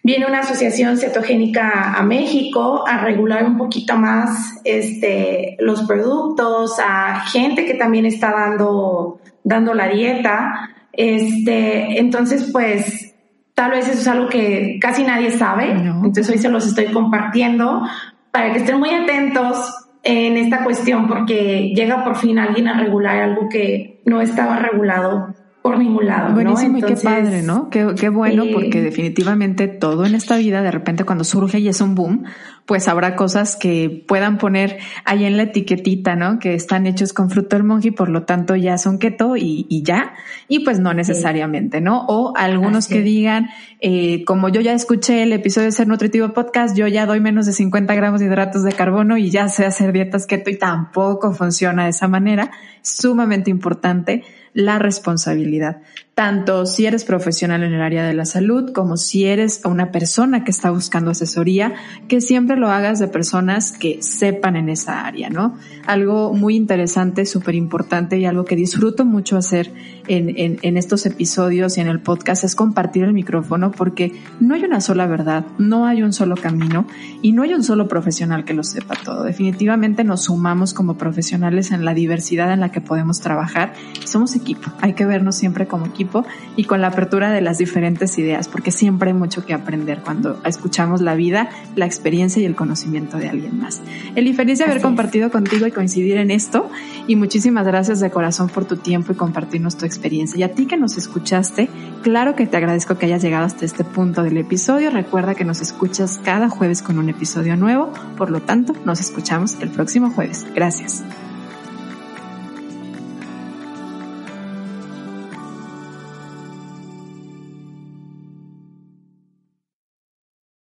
[0.10, 7.28] Viene una asociación cetogénica a México a regular un poquito más este, los productos, a
[7.28, 10.72] gente que también está dando, dando la dieta.
[10.94, 13.14] Este, entonces, pues,
[13.54, 15.70] tal vez eso es algo que casi nadie sabe.
[15.70, 17.84] Entonces, hoy se los estoy compartiendo
[18.32, 19.60] para que estén muy atentos
[20.02, 25.36] en esta cuestión porque llega por fin alguien a regular algo que no estaba regulado
[25.62, 26.34] por ningún lado.
[26.34, 27.70] Buenísimo y qué padre, ¿no?
[27.70, 31.82] Qué, qué bueno, porque definitivamente todo en esta vida, de repente cuando surge y es
[31.82, 32.24] un boom,
[32.66, 36.40] pues habrá cosas que puedan poner ahí en la etiquetita, ¿no?
[36.40, 39.66] Que están hechos con fruto del monje y por lo tanto ya son keto y,
[39.70, 40.14] y ya.
[40.48, 42.06] Y pues no necesariamente, ¿no?
[42.08, 43.50] O algunos que digan,
[43.82, 47.48] eh, como yo ya escuché el episodio de Ser Nutritivo Podcast, yo ya doy menos
[47.48, 51.34] de 50 gramos de hidratos de carbono y ya sé hacer dietas keto y tampoco
[51.34, 52.52] funciona de esa manera.
[52.82, 54.24] Sumamente importante
[54.60, 55.82] la responsabilidad,
[56.20, 60.44] tanto si eres profesional en el área de la salud como si eres una persona
[60.44, 61.76] que está buscando asesoría,
[62.10, 65.56] que siempre lo hagas de personas que sepan en esa área, ¿no?
[65.88, 69.72] Algo muy interesante, súper importante y algo que disfruto mucho hacer
[70.10, 74.12] en, en, en estos episodios y en el podcast es compartir el micrófono porque
[74.42, 76.86] no hay una sola verdad, no hay un solo camino
[77.22, 79.24] y no hay un solo profesional que lo sepa todo.
[79.24, 83.72] Definitivamente nos sumamos como profesionales en la diversidad en la que podemos trabajar.
[84.04, 84.70] Somos equipo.
[84.82, 86.09] Hay que vernos siempre como equipo
[86.56, 90.40] y con la apertura de las diferentes ideas, porque siempre hay mucho que aprender cuando
[90.46, 93.82] escuchamos la vida, la experiencia y el conocimiento de alguien más.
[94.16, 96.70] Eli, feliz de haber compartido contigo y coincidir en esto
[97.08, 100.40] y muchísimas gracias de corazón por tu tiempo y compartirnos tu experiencia.
[100.40, 101.70] Y a ti que nos escuchaste,
[102.02, 104.90] claro que te agradezco que hayas llegado hasta este punto del episodio.
[104.90, 109.58] Recuerda que nos escuchas cada jueves con un episodio nuevo, por lo tanto, nos escuchamos
[109.62, 110.46] el próximo jueves.
[110.56, 111.04] Gracias.